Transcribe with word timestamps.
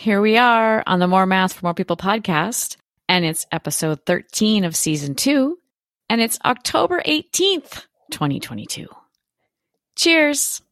Here 0.00 0.22
we 0.22 0.38
are 0.38 0.82
on 0.86 0.98
the 0.98 1.06
More 1.06 1.26
Math 1.26 1.52
for 1.52 1.66
More 1.66 1.74
People 1.74 1.94
podcast, 1.94 2.78
and 3.06 3.22
it's 3.22 3.46
episode 3.52 4.06
13 4.06 4.64
of 4.64 4.74
season 4.74 5.14
two, 5.14 5.58
and 6.08 6.22
it's 6.22 6.38
October 6.42 7.02
18th, 7.06 7.84
2022. 8.10 8.86
Cheers. 9.96 10.62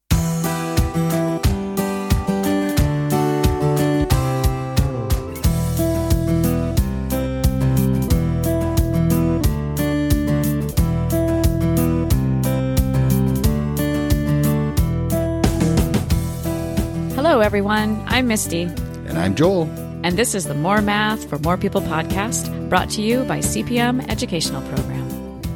Hello, 17.15 17.41
everyone. 17.41 18.03
I'm 18.07 18.27
Misty, 18.27 18.71
And 19.09 19.19
I'm 19.19 19.35
Joel. 19.35 19.65
and 20.05 20.17
this 20.17 20.35
is 20.35 20.45
the 20.45 20.55
More 20.55 20.81
Math 20.81 21.29
for 21.29 21.39
More 21.39 21.57
People 21.57 21.81
podcast 21.81 22.69
brought 22.69 22.91
to 22.91 23.03
you 23.03 23.25
by 23.25 23.39
CPM 23.39 24.07
Educational 24.09 24.63
Program. 24.69 25.09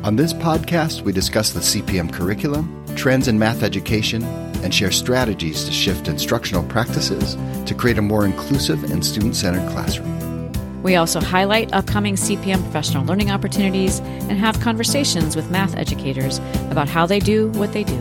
On 0.04 0.16
this 0.16 0.32
podcast, 0.32 1.02
we 1.02 1.12
discuss 1.12 1.52
the 1.52 1.60
CPM 1.60 2.12
curriculum, 2.12 2.84
trends 2.96 3.28
in 3.28 3.38
math 3.38 3.62
education, 3.62 4.24
and 4.64 4.74
share 4.74 4.90
strategies 4.90 5.64
to 5.64 5.72
shift 5.72 6.08
instructional 6.08 6.64
practices 6.64 7.36
to 7.66 7.74
create 7.74 7.98
a 7.98 8.02
more 8.02 8.24
inclusive 8.24 8.82
and 8.90 9.04
student 9.04 9.36
centered 9.36 9.68
classroom. 9.70 10.10
We 10.82 10.96
also 10.96 11.20
highlight 11.20 11.72
upcoming 11.72 12.16
CPM 12.16 12.62
professional 12.64 13.04
learning 13.04 13.30
opportunities 13.30 14.00
and 14.00 14.32
have 14.38 14.58
conversations 14.60 15.36
with 15.36 15.50
math 15.50 15.76
educators 15.76 16.38
about 16.70 16.88
how 16.88 17.06
they 17.06 17.20
do 17.20 17.50
what 17.50 17.72
they 17.72 17.84
do. 17.84 17.98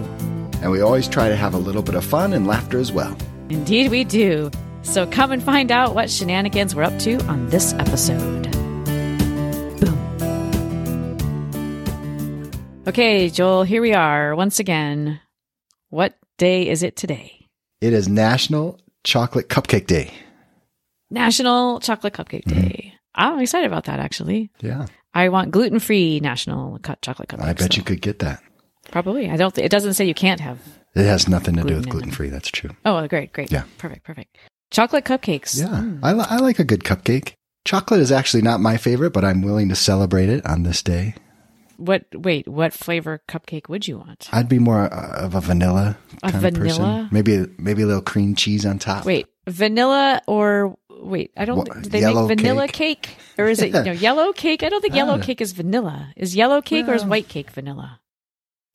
And 0.64 0.72
we 0.72 0.82
always 0.82 1.08
try 1.08 1.30
to 1.30 1.36
have 1.36 1.54
a 1.54 1.58
little 1.60 1.84
bit 1.84 1.94
of 1.96 2.04
fun 2.04 2.34
and 2.34 2.48
laughter 2.48 2.80
as 2.80 2.92
well. 2.92 3.16
Indeed, 3.50 3.92
we 3.92 4.04
do. 4.04 4.50
So 4.84 5.06
come 5.08 5.32
and 5.32 5.42
find 5.42 5.72
out 5.72 5.96
what 5.96 6.10
shenanigans 6.10 6.76
we're 6.76 6.84
up 6.84 6.98
to 7.00 7.18
on 7.26 7.48
this 7.50 7.74
episode. 7.74 8.52
Boom. 9.80 10.02
Okay, 12.88 13.30
Joel, 13.30 13.64
here 13.64 13.82
we 13.82 13.94
are 13.94 14.36
once 14.36 14.60
again. 14.60 15.20
What 15.90 16.18
day 16.38 16.68
is 16.68 16.84
it 16.84 16.96
today? 16.96 17.48
It 17.80 17.94
is 17.94 18.08
National 18.08 18.80
Chocolate 19.04 19.50
Cupcake 19.50 19.88
Day. 19.88 20.12
National 21.10 21.80
Chocolate 21.80 22.14
Cupcake 22.14 22.46
mm-hmm. 22.46 22.62
Day. 22.62 22.94
I'm 23.16 23.40
excited 23.40 23.68
about 23.68 23.86
that, 23.86 24.00
actually. 24.00 24.50
Yeah. 24.62 24.88
I 25.14 25.30
want 25.30 25.52
gluten 25.52 25.80
free 25.80 26.20
National 26.22 26.80
cu- 26.80 26.96
Chocolate 27.02 27.30
Cupcake. 27.30 27.44
I 27.44 27.54
bet 27.54 27.78
you 27.78 27.84
could 27.84 28.02
get 28.02 28.20
that. 28.20 28.42
Probably. 28.92 29.30
I 29.30 29.36
don't. 29.38 29.54
Th- 29.54 29.66
it 29.66 29.70
doesn't 29.70 29.94
say 29.94 30.06
you 30.06 30.14
can't 30.14 30.40
have. 30.40 30.60
It 30.96 31.06
has 31.06 31.28
nothing 31.28 31.56
to 31.56 31.64
do 31.64 31.76
with 31.76 31.90
gluten 31.90 32.12
free. 32.12 32.30
That's 32.30 32.50
true. 32.50 32.72
Oh, 32.86 33.08
great, 33.08 33.32
great. 33.32 33.52
Yeah. 33.52 33.64
Perfect, 33.78 34.04
perfect. 34.04 34.38
Chocolate 34.72 35.06
cupcakes. 35.06 35.60
Yeah. 35.60 35.68
Mm. 35.68 36.00
I, 36.02 36.14
li- 36.14 36.26
I 36.30 36.38
like 36.38 36.60
a 36.60 36.64
good 36.64 36.84
cupcake. 36.84 37.34
Chocolate 37.66 38.00
is 38.00 38.12
actually 38.12 38.42
not 38.42 38.60
my 38.60 38.78
favorite, 38.78 39.12
but 39.12 39.24
I'm 39.24 39.42
willing 39.42 39.70
to 39.70 39.76
celebrate 39.76 40.30
it 40.30 40.46
on 40.46 40.64
this 40.64 40.82
day. 40.82 41.14
What? 41.78 42.06
Wait. 42.16 42.48
What 42.48 42.74
flavor 42.74 43.22
cupcake 43.28 43.68
would 43.70 43.88
you 43.88 43.98
want? 43.98 44.30
I'd 44.32 44.48
be 44.50 44.60
more 44.60 44.92
uh, 44.94 45.26
of 45.26 45.36
a 45.36 45.42
vanilla 45.42 45.98
A 46.24 46.32
kind 46.32 46.46
of 46.46 46.54
person. 46.54 47.10
Maybe 47.12 47.46
maybe 47.58 47.82
a 47.82 47.86
little 47.86 48.02
cream 48.02 48.36
cheese 48.36 48.66
on 48.66 48.80
top. 48.80 49.06
Wait, 49.06 49.28
vanilla 49.48 50.22
or 50.28 50.76
wait? 50.90 51.32
I 51.36 51.46
don't. 51.46 51.58
What, 51.58 51.82
do 51.82 51.90
they 51.90 52.02
make 52.02 52.28
vanilla 52.38 52.68
cake? 52.68 53.10
or 53.38 53.46
is 53.48 53.62
it 53.62 53.74
no 53.86 53.92
yellow 53.92 54.32
cake? 54.32 54.62
I 54.64 54.70
don't 54.70 54.82
think 54.82 54.94
yellow 54.96 55.16
Ah. 55.20 55.22
cake 55.24 55.42
is 55.42 55.52
vanilla. 55.54 56.14
Is 56.16 56.36
yellow 56.36 56.62
cake 56.62 56.88
or 56.88 56.94
is 56.94 57.04
white 57.04 57.28
cake 57.28 57.50
vanilla? 57.52 58.00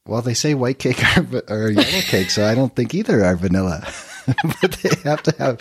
Well, 0.07 0.23
they 0.23 0.35
say 0.35 0.55
white 0.55 0.79
cake 0.81 1.03
are, 1.17 1.27
or 1.49 1.71
yellow 1.71 2.01
cake, 2.03 2.31
so 2.31 2.45
I 2.47 2.55
don't 2.55 2.75
think 2.75 2.95
either 2.95 3.25
are 3.25 3.37
vanilla. 3.37 3.87
but 4.61 4.73
they 4.83 4.91
have 5.09 5.23
to 5.25 5.35
have. 5.39 5.61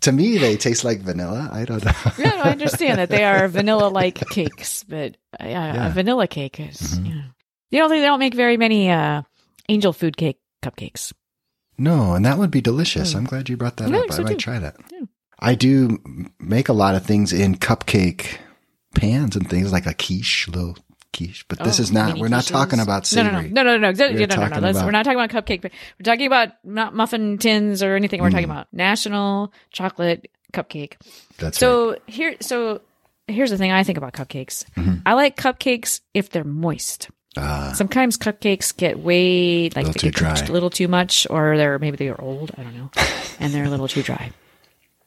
To 0.00 0.10
me, 0.12 0.36
they 0.38 0.56
taste 0.56 0.82
like 0.84 1.00
vanilla. 1.00 1.48
I 1.52 1.64
don't 1.64 1.84
know. 1.84 1.92
Yeah, 2.18 2.30
no, 2.30 2.42
I 2.42 2.50
understand 2.50 2.98
that 2.98 3.08
they 3.08 3.22
are 3.24 3.46
vanilla-like 3.46 4.28
cakes, 4.30 4.82
but 4.84 5.16
uh, 5.40 5.46
yeah, 5.46 5.86
a 5.86 5.90
vanilla 5.90 6.26
cake 6.26 6.58
is. 6.58 6.98
Mhm. 6.98 7.06
Yeah. 7.06 7.22
You 7.70 7.78
don't 7.78 7.88
think 7.88 8.02
they 8.02 8.06
don't 8.06 8.18
make 8.18 8.34
very 8.34 8.56
many 8.56 8.90
uh, 8.90 9.22
angel 9.68 9.92
food 9.92 10.16
cake 10.16 10.38
cupcakes? 10.62 11.12
No, 11.78 12.14
and 12.14 12.24
that 12.24 12.36
would 12.38 12.50
be 12.50 12.60
delicious. 12.60 13.14
Mm. 13.14 13.16
I'm 13.18 13.24
glad 13.24 13.48
you 13.48 13.56
brought 13.56 13.76
that 13.78 13.90
Yeah, 13.90 13.98
up. 13.98 14.10
I 14.10 14.14
so 14.14 14.22
might 14.24 14.30
too. 14.32 14.36
try 14.36 14.58
that. 14.58 14.76
Yeah. 14.90 15.06
I 15.38 15.54
do 15.54 15.98
make 16.38 16.68
a 16.68 16.72
lot 16.74 16.94
of 16.96 17.04
things 17.06 17.32
in 17.32 17.54
cupcake 17.56 18.38
pans 18.94 19.34
and 19.36 19.48
things 19.48 19.72
like 19.72 19.86
a 19.86 19.94
quiche, 19.94 20.48
little 20.48 20.76
quiche. 21.12 21.44
But 21.48 21.58
this 21.60 21.78
Oh, 21.78 21.82
is 21.82 21.92
not. 21.92 22.18
We're 22.18 22.28
not 22.28 22.44
quiches. 22.44 22.50
talking 22.52 22.80
about 22.80 23.02
No, 23.12 23.22
savory. 23.22 23.50
no, 23.50 23.62
no, 23.62 23.76
no, 23.76 23.90
no, 23.90 23.90
no, 23.90 23.92
no, 23.92 24.06
We're 24.06 24.12
no, 24.12 24.14
no, 24.14 24.20
no, 24.20 24.26
talking 24.26 24.62
Let's- 24.62 24.76
about- 24.78 24.84
We're 24.86 24.90
not 24.92 25.04
talking 25.04 25.20
about 25.20 25.30
cupcake. 25.46 25.62
We're 25.64 26.04
talking 26.04 26.26
about 26.26 26.48
not 26.64 26.94
muffin 26.94 27.38
tins 27.38 27.82
or 27.82 27.96
anything. 27.96 28.20
We're 28.22 28.30
talking 28.30 28.46
Mm. 28.48 28.52
about 28.52 28.66
national 28.72 29.52
chocolate 29.72 30.30
cupcake. 30.52 30.94
That's 31.38 31.56
right. 31.56 31.68
So 31.68 31.96
here, 32.06 32.34
so 32.40 32.80
here's 33.28 33.50
the 33.50 33.56
thing 33.58 33.72
I 33.72 33.82
think 33.84 33.98
about 33.98 34.12
cupcakes. 34.12 34.64
Mhm. 34.76 35.02
I 35.06 35.14
like 35.14 35.36
cupcakes 35.36 36.00
if 36.14 36.30
they're 36.30 36.44
moist. 36.44 37.08
Ah, 37.36 37.72
Sometimes 37.74 38.18
cupcakes 38.18 38.76
get 38.76 38.98
way 38.98 39.70
like 39.70 39.76
Little 39.76 39.92
they 39.92 39.98
too 40.00 40.10
dry. 40.10 40.38
a 40.38 40.52
little 40.52 40.68
too 40.68 40.86
much, 40.86 41.26
or 41.30 41.56
they're 41.56 41.78
maybe 41.78 41.96
they're 41.96 42.20
old. 42.20 42.50
I 42.58 42.62
don't 42.62 42.76
know, 42.76 42.90
and 43.40 43.54
they're 43.54 43.64
a 43.64 43.70
little 43.70 43.88
too 43.88 44.02
dry. 44.02 44.32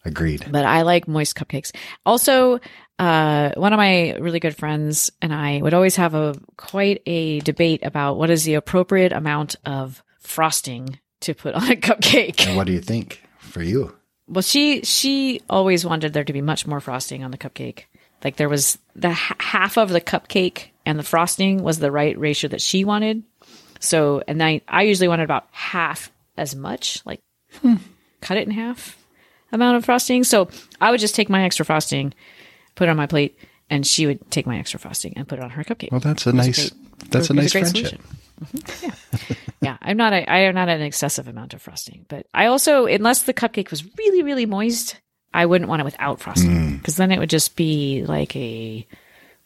Agreed. 0.06 0.46
But 0.50 0.66
I 0.66 0.84
like 0.84 1.08
moist 1.08 1.36
cupcakes. 1.36 1.72
Also, 2.06 2.60
uh, 2.98 3.52
one 3.56 3.74
of 3.74 3.78
my 3.78 4.16
really 4.16 4.40
good 4.40 4.56
friends 4.56 5.12
and 5.22 5.34
I 5.34 5.62
would 5.62 5.74
always 5.74 5.98
have 5.98 6.14
a 6.14 6.36
quite 6.56 7.02
a 7.06 7.42
debate 7.42 7.82
about 7.84 8.18
what 8.18 8.30
is 8.30 8.44
the 8.46 8.54
appropriate 8.54 9.12
amount 9.12 9.56
of 9.66 10.02
frosting 10.20 11.00
to 11.22 11.34
put 11.34 11.56
on 11.56 11.70
a 11.72 11.76
cupcake. 11.76 12.48
And 12.48 12.56
what 12.56 12.68
do 12.68 12.74
you 12.74 12.82
think 12.82 13.22
for 13.40 13.62
you? 13.62 13.96
Well, 14.28 14.42
she 14.42 14.82
she 14.84 15.42
always 15.50 15.86
wanted 15.86 16.14
there 16.14 16.24
to 16.24 16.34
be 16.34 16.42
much 16.42 16.66
more 16.66 16.80
frosting 16.80 17.24
on 17.24 17.32
the 17.32 17.38
cupcake. 17.38 17.84
Like 18.24 18.38
there 18.38 18.50
was 18.50 18.78
the 18.96 19.12
h- 19.12 19.34
half 19.40 19.78
of 19.78 19.90
the 19.90 20.02
cupcake 20.02 20.70
and 20.86 20.98
the 20.98 21.04
frosting 21.04 21.62
was 21.62 21.80
the 21.80 21.92
right 21.92 22.18
ratio 22.18 22.50
that 22.50 22.62
she 22.62 22.86
wanted. 22.86 23.24
So, 23.80 24.24
and 24.28 24.42
I 24.42 24.62
I 24.68 24.84
usually 24.84 25.10
wanted 25.10 25.24
about 25.24 25.48
half 25.52 26.12
as 26.38 26.56
much, 26.56 27.02
like 27.06 27.20
cut 28.22 28.38
it 28.38 28.48
in 28.48 28.52
half 28.54 28.98
amount 29.52 29.78
of 29.78 29.86
frosting. 29.86 30.24
So 30.24 30.50
I 30.82 30.92
would 30.92 31.00
just 31.00 31.16
take 31.16 31.30
my 31.30 31.44
extra 31.44 31.66
frosting, 31.66 32.14
put 32.76 32.88
it 32.88 32.92
on 32.92 32.98
my 32.98 33.08
plate, 33.08 33.38
and 33.70 33.86
she 33.86 34.06
would 34.08 34.30
take 34.32 34.46
my 34.46 34.58
extra 34.60 34.80
frosting 34.80 35.14
and 35.16 35.28
put 35.28 35.40
it 35.40 35.44
on 35.44 35.50
her 35.52 35.64
cupcake. 35.64 35.92
Well, 35.92 36.00
that's 36.02 36.26
a 36.28 36.34
nice. 36.34 36.72
that's 37.10 37.30
a 37.30 37.34
nice 37.34 37.52
great 37.52 37.68
friendship. 37.68 38.02
Mhm. 38.02 38.84
Yeah. 38.84 39.36
yeah, 39.62 39.78
I'm 39.82 39.96
not 39.98 40.12
a 40.14 40.30
I 40.30 40.40
am 40.40 40.56
not 40.56 40.68
an 40.70 40.82
excessive 40.82 41.28
amount 41.28 41.54
of 41.54 41.62
frosting, 41.62 42.06
but 42.10 42.28
I 42.34 42.48
also 42.48 42.86
unless 42.86 43.24
the 43.24 43.34
cupcake 43.34 43.72
was 43.72 43.84
really 43.98 44.24
really 44.24 44.46
moist, 44.46 45.00
I 45.34 45.46
wouldn't 45.46 45.70
want 45.70 45.82
it 45.82 45.86
without 45.86 46.20
frosting 46.20 46.52
Mm. 46.52 46.78
because 46.80 46.98
then 46.98 47.12
it 47.12 47.20
would 47.20 47.30
just 47.30 47.56
be 47.56 48.04
like 48.06 48.36
a 48.36 48.86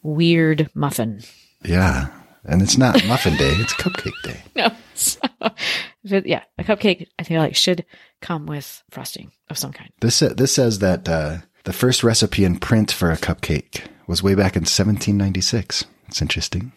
weird 0.02 0.70
muffin. 0.74 1.20
Yeah, 1.64 2.08
and 2.44 2.62
it's 2.62 2.76
not 2.78 3.04
muffin 3.06 3.36
day; 3.36 3.50
it's 3.56 3.74
cupcake 3.74 4.22
day. 4.24 4.40
No, 4.56 4.70
so, 4.94 5.20
yeah, 6.24 6.42
a 6.58 6.64
cupcake 6.64 7.06
I 7.18 7.22
feel 7.24 7.40
like 7.40 7.56
should 7.56 7.84
come 8.20 8.46
with 8.46 8.82
frosting 8.90 9.32
of 9.48 9.56
some 9.58 9.72
kind. 9.72 9.90
This 10.00 10.16
sa- 10.16 10.34
this 10.34 10.54
says 10.54 10.80
that 10.80 11.08
uh, 11.08 11.38
the 11.64 11.72
first 11.72 12.02
recipe 12.04 12.44
in 12.44 12.58
print 12.58 12.90
for 12.92 13.10
a 13.10 13.16
cupcake 13.16 13.82
was 14.06 14.22
way 14.22 14.34
back 14.34 14.56
in 14.56 14.62
1796. 14.62 15.84
It's 16.08 16.20
interesting. 16.20 16.72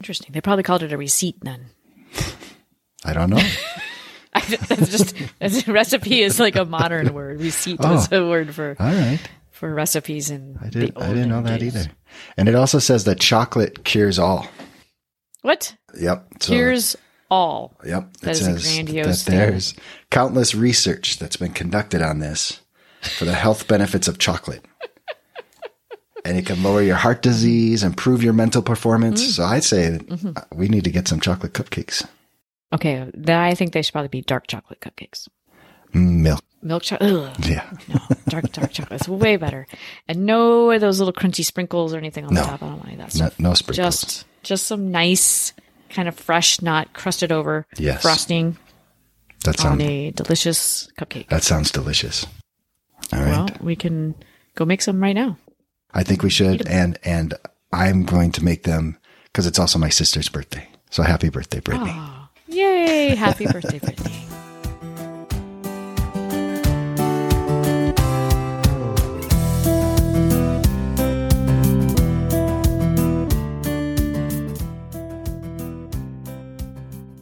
Interesting. 0.00 0.30
They 0.32 0.40
probably 0.40 0.62
called 0.62 0.82
it 0.82 0.92
a 0.92 0.96
receipt 0.96 1.36
then. 1.42 1.66
I 3.04 3.12
don't 3.12 3.30
know. 3.30 3.42
I, 4.34 4.40
that's 4.40 4.90
just 4.90 5.14
that's, 5.38 5.66
recipe 5.68 6.20
is 6.22 6.38
like 6.40 6.56
a 6.56 6.64
modern 6.64 7.14
word. 7.14 7.40
Receipt 7.40 7.78
Oh. 7.82 7.94
was 7.94 8.10
a 8.12 8.26
word 8.26 8.54
for 8.54 8.76
All 8.78 8.86
right, 8.86 9.18
for 9.50 9.72
recipes 9.72 10.30
in 10.30 10.58
I 10.62 10.68
did 10.68 10.96
I 10.96 11.08
didn't 11.08 11.28
know 11.28 11.42
that 11.42 11.60
days. 11.60 11.76
either. 11.76 11.90
And 12.36 12.48
it 12.48 12.54
also 12.54 12.78
says 12.78 13.04
that 13.04 13.20
chocolate 13.20 13.84
cures 13.84 14.18
all. 14.18 14.46
What 15.42 15.76
Yep. 15.98 16.26
So, 16.40 16.52
cures 16.52 16.96
all? 17.30 17.76
Yep. 17.86 18.12
That 18.22 18.30
it 18.36 18.40
is 18.42 18.46
a 18.46 18.74
grandiose 18.74 19.24
that 19.24 19.30
there's 19.30 19.74
countless 20.10 20.54
research 20.54 21.18
that's 21.18 21.36
been 21.36 21.52
conducted 21.52 22.02
on 22.02 22.18
this 22.18 22.60
for 23.02 23.24
the 23.24 23.34
health 23.34 23.68
benefits 23.68 24.08
of 24.08 24.18
chocolate. 24.18 24.64
and 26.24 26.36
it 26.36 26.46
can 26.46 26.62
lower 26.62 26.82
your 26.82 26.96
heart 26.96 27.22
disease, 27.22 27.82
improve 27.84 28.22
your 28.22 28.32
mental 28.32 28.62
performance. 28.62 29.22
Mm. 29.24 29.30
So 29.30 29.44
I'd 29.44 29.64
say 29.64 29.98
Mm-hmm. 30.02 30.30
uh, 30.36 30.40
we 30.54 30.68
need 30.68 30.84
to 30.84 30.90
get 30.90 31.08
some 31.08 31.20
chocolate 31.20 31.52
cupcakes. 31.52 32.06
Okay, 32.72 33.08
then 33.14 33.38
I 33.38 33.54
think 33.54 33.72
they 33.72 33.80
should 33.82 33.92
probably 33.92 34.08
be 34.08 34.20
dark 34.22 34.46
chocolate 34.46 34.80
cupcakes. 34.80 35.28
Mm, 35.94 36.20
Milk. 36.20 36.44
Milk 36.60 36.82
chocolate. 36.82 37.46
Yeah. 37.46 37.70
No, 37.88 37.98
dark 38.28 38.50
dark 38.52 38.72
chocolate. 38.72 39.00
It's 39.00 39.08
way 39.08 39.36
better. 39.36 39.66
And 40.08 40.26
no 40.26 40.70
of 40.72 40.80
those 40.80 40.98
little 40.98 41.14
crunchy 41.14 41.44
sprinkles 41.44 41.94
or 41.94 41.98
anything 41.98 42.26
on 42.26 42.34
No. 42.34 42.42
the 42.42 42.46
top. 42.46 42.62
I 42.62 42.66
don't 42.66 42.76
want 42.78 42.88
any 42.92 43.00
of 43.02 43.12
that 43.12 43.38
No, 43.40 43.50
no 43.50 43.54
sprinkles. 43.54 43.76
Just 44.02 44.24
just 44.42 44.66
some 44.66 44.90
nice 44.90 45.52
kind 45.90 46.08
of 46.08 46.14
fresh, 46.18 46.60
not 46.62 46.92
crusted 46.92 47.32
over 47.32 47.66
Yes. 47.76 48.02
frosting 48.02 48.56
that 49.44 49.58
on 49.60 49.78
sounds 49.78 49.82
a 49.82 50.10
delicious 50.12 50.88
cupcake. 50.98 51.28
that 51.28 51.42
sounds 51.42 51.70
delicious. 51.70 52.26
All 53.12 53.20
right. 53.20 53.28
Well, 53.30 53.48
we 53.60 53.76
can 53.76 54.14
go 54.54 54.64
make 54.64 54.82
some 54.82 55.00
right 55.02 55.14
now. 55.14 55.36
I 55.94 56.02
think 56.02 56.22
we 56.22 56.30
should 56.30 56.66
and 56.68 56.98
and 57.04 57.34
I'm 57.72 58.04
going 58.04 58.32
to 58.32 58.44
make 58.44 58.64
them 58.64 58.98
cuz 59.32 59.46
it's 59.46 59.58
also 59.58 59.78
my 59.78 59.88
sister's 59.88 60.28
birthday. 60.28 60.68
So 60.90 61.02
happy 61.02 61.28
birthday, 61.30 61.60
Brittany. 61.60 61.92
Oh, 61.94 62.28
yay! 62.48 63.14
Happy 63.14 63.46
birthday, 63.46 63.78
Brittany. 63.78 64.24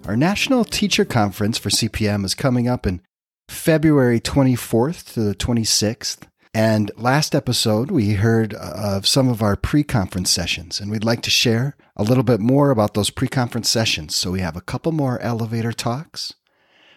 Our 0.06 0.17
National 0.17 0.64
Teacher 0.64 1.05
Conference 1.05 1.58
for 1.58 1.69
CPM 1.69 2.25
is 2.25 2.37
coming 2.37 2.69
up 2.69 2.87
in 2.87 3.00
February 3.49 4.20
24th 4.20 5.12
to 5.14 5.20
the 5.20 5.35
26th. 5.35 6.29
And 6.55 6.93
last 6.97 7.35
episode, 7.35 7.91
we 7.91 8.12
heard 8.12 8.55
of 8.55 9.05
some 9.05 9.29
of 9.29 9.43
our 9.43 9.56
pre 9.56 9.82
conference 9.82 10.31
sessions, 10.31 10.79
and 10.79 10.93
we'd 10.93 11.03
like 11.03 11.23
to 11.23 11.31
share 11.31 11.76
a 11.97 12.05
little 12.05 12.23
bit 12.23 12.38
more 12.38 12.70
about 12.70 12.94
those 12.94 13.11
pre 13.11 13.26
conference 13.26 13.69
sessions. 13.69 14.14
So 14.14 14.31
we 14.31 14.38
have 14.38 14.56
a 14.56 14.61
couple 14.61 14.93
more 14.93 15.19
elevator 15.23 15.73
talks, 15.73 16.35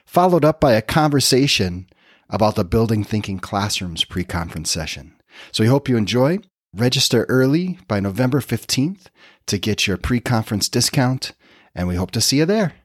followed 0.06 0.46
up 0.46 0.60
by 0.60 0.74
a 0.74 0.82
conversation 0.84 1.88
about 2.30 2.54
the 2.54 2.64
Building 2.64 3.04
Thinking 3.04 3.40
Classrooms 3.40 4.06
pre 4.06 4.24
conference 4.24 4.70
session. 4.70 5.16
So 5.52 5.64
we 5.64 5.68
hope 5.68 5.90
you 5.90 5.98
enjoy. 5.98 6.38
Register 6.76 7.26
early 7.28 7.80
by 7.88 8.00
November 8.00 8.40
15th 8.40 9.08
to 9.48 9.58
get 9.58 9.88
your 9.88 9.98
pre 9.98 10.20
conference 10.20 10.70
discount, 10.70 11.32
and 11.74 11.88
we 11.88 11.96
hope 11.96 12.12
to 12.12 12.22
see 12.22 12.38
you 12.38 12.46
there. 12.46 12.76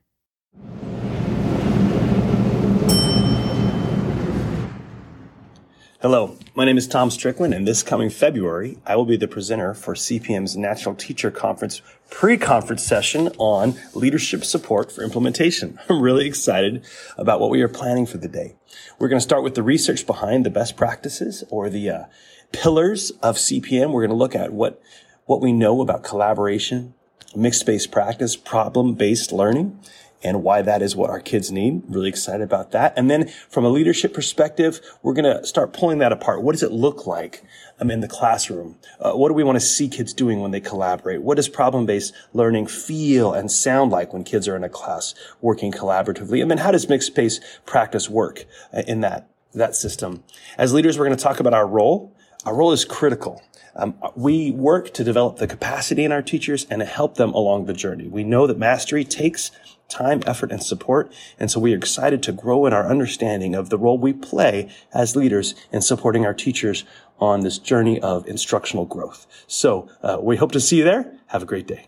Hello, 6.05 6.37
my 6.55 6.67
name 6.67 6.77
is 6.77 6.87
Tom 6.87 7.11
Strickland, 7.11 7.55
and 7.55 7.67
this 7.67 7.83
coming 7.83 8.11
February, 8.11 8.77
I 8.85 8.95
will 8.95 9.06
be 9.06 9.17
the 9.17 9.27
presenter 9.27 9.73
for 9.73 9.95
CPM's 9.95 10.55
National 10.55 10.95
Teacher 10.95 11.31
Conference 11.31 11.81
pre-conference 12.11 12.85
session 12.85 13.29
on 13.39 13.77
leadership 13.95 14.45
support 14.45 14.93
for 14.93 15.03
implementation. 15.03 15.79
I'm 15.89 16.03
really 16.03 16.27
excited 16.27 16.85
about 17.17 17.41
what 17.41 17.49
we 17.49 17.62
are 17.62 17.69
planning 17.69 18.05
for 18.05 18.19
the 18.19 18.29
day. 18.29 18.55
We're 18.99 19.09
going 19.09 19.19
to 19.19 19.25
start 19.25 19.43
with 19.43 19.55
the 19.55 19.62
research 19.62 20.06
behind 20.06 20.45
the 20.45 20.51
best 20.51 20.77
practices 20.77 21.43
or 21.49 21.71
the 21.71 21.89
uh, 21.89 22.05
pillars 22.53 23.11
of 23.23 23.37
CPM. 23.37 23.91
We're 23.91 24.06
going 24.06 24.11
to 24.11 24.15
look 24.15 24.35
at 24.35 24.53
what 24.53 24.83
what 25.25 25.41
we 25.41 25.53
know 25.53 25.81
about 25.81 26.05
collaboration, 26.05 26.93
mixed 27.35 27.61
space 27.61 27.87
practice, 27.87 28.37
problem-based 28.37 29.33
learning, 29.33 29.81
and 30.25 30.43
why 30.43 30.62
that 30.62 30.82
is 30.82 30.97
what 30.97 31.11
our 31.11 31.21
kids 31.21 31.53
need. 31.53 31.82
Really 31.87 32.09
excited 32.09 32.43
about 32.43 32.73
that. 32.73 32.94
And 32.97 33.11
then 33.11 33.29
from 33.49 33.65
a 33.65 33.69
leadership 33.69 34.15
perspective, 34.15 34.81
we're 35.03 35.12
going 35.12 35.25
to 35.25 35.47
start 35.47 35.73
pulling 35.73 35.99
that 35.99 36.12
apart. 36.12 36.43
What 36.43 36.53
does 36.53 36.62
it 36.62 36.73
look 36.73 37.06
like 37.06 37.44
um, 37.79 37.91
in 37.91 38.00
the 38.00 38.09
classroom? 38.09 38.79
Uh, 38.99 39.12
what 39.12 39.29
do 39.29 39.35
we 39.35 39.44
want 39.44 39.56
to 39.56 39.65
see 39.65 39.88
kids 39.88 40.15
doing 40.15 40.41
when 40.41 40.50
they 40.50 40.61
collaborate? 40.61 41.23
What 41.23 41.37
does 41.37 41.49
problem-based 41.49 42.15
learning 42.32 42.69
feel 42.69 43.35
and 43.35 43.53
sound 43.53 43.93
like 43.93 44.12
when 44.12 44.25
kids 44.25 44.49
are 44.49 44.56
in 44.56 44.65
a 44.65 44.69
class 44.69 45.15
working 45.43 45.71
collaboratively? 45.71 46.41
And 46.41 46.50
then 46.50 46.59
how 46.59 46.70
does 46.70 46.88
mixed 46.88 47.09
space 47.09 47.41
practice 47.67 48.09
work 48.09 48.47
uh, 48.73 48.82
in 48.87 49.00
that, 49.03 49.29
that 49.53 49.77
system? 49.77 50.25
As 50.56 50.73
leaders, 50.73 50.99
we're 50.99 51.06
going 51.06 51.17
to 51.17 51.23
talk 51.23 51.38
about 51.38 51.55
our 51.55 51.67
role. 51.67 52.17
Our 52.47 52.55
role 52.55 52.73
is 52.73 52.85
critical. 52.85 53.43
Um, 53.77 53.94
we 54.15 54.53
work 54.53 54.94
to 54.94 55.05
develop 55.05 55.38
the 55.38 55.47
capacity 55.47 56.05
in 56.05 56.12
our 56.12 56.23
teachers 56.23 56.67
and 56.70 56.81
to 56.81 56.87
help 56.87 57.17
them 57.17 57.32
along 57.32 57.67
the 57.67 57.73
journey. 57.73 58.06
We 58.06 58.23
know 58.23 58.47
that 58.47 58.59
mastery 58.59 59.05
takes 59.05 59.50
time, 59.89 60.23
effort, 60.27 60.51
and 60.51 60.63
support. 60.63 61.13
And 61.39 61.51
so 61.51 61.61
we 61.61 61.73
are 61.73 61.77
excited 61.77 62.23
to 62.25 62.33
grow 62.33 62.67
in 62.67 62.73
our 62.73 62.87
understanding 62.89 63.55
of 63.55 63.71
the 63.71 63.79
role 63.79 63.99
we 63.99 64.13
play 64.13 64.71
as 64.93 65.17
leaders 65.17 65.55
in 65.73 65.83
supporting 65.83 66.25
our 66.25 66.35
teachers 66.35 66.85
on 67.19 67.41
this 67.41 67.59
journey 67.59 68.01
of 68.01 68.27
instructional 68.27 68.85
growth. 68.85 69.27
So 69.47 69.89
uh, 70.03 70.19
we 70.21 70.37
hope 70.37 70.53
to 70.53 70.61
see 70.61 70.79
you 70.79 70.85
there. 70.85 71.13
Have 71.29 71.43
a 71.43 71.47
great 71.47 71.67
day. 71.67 71.87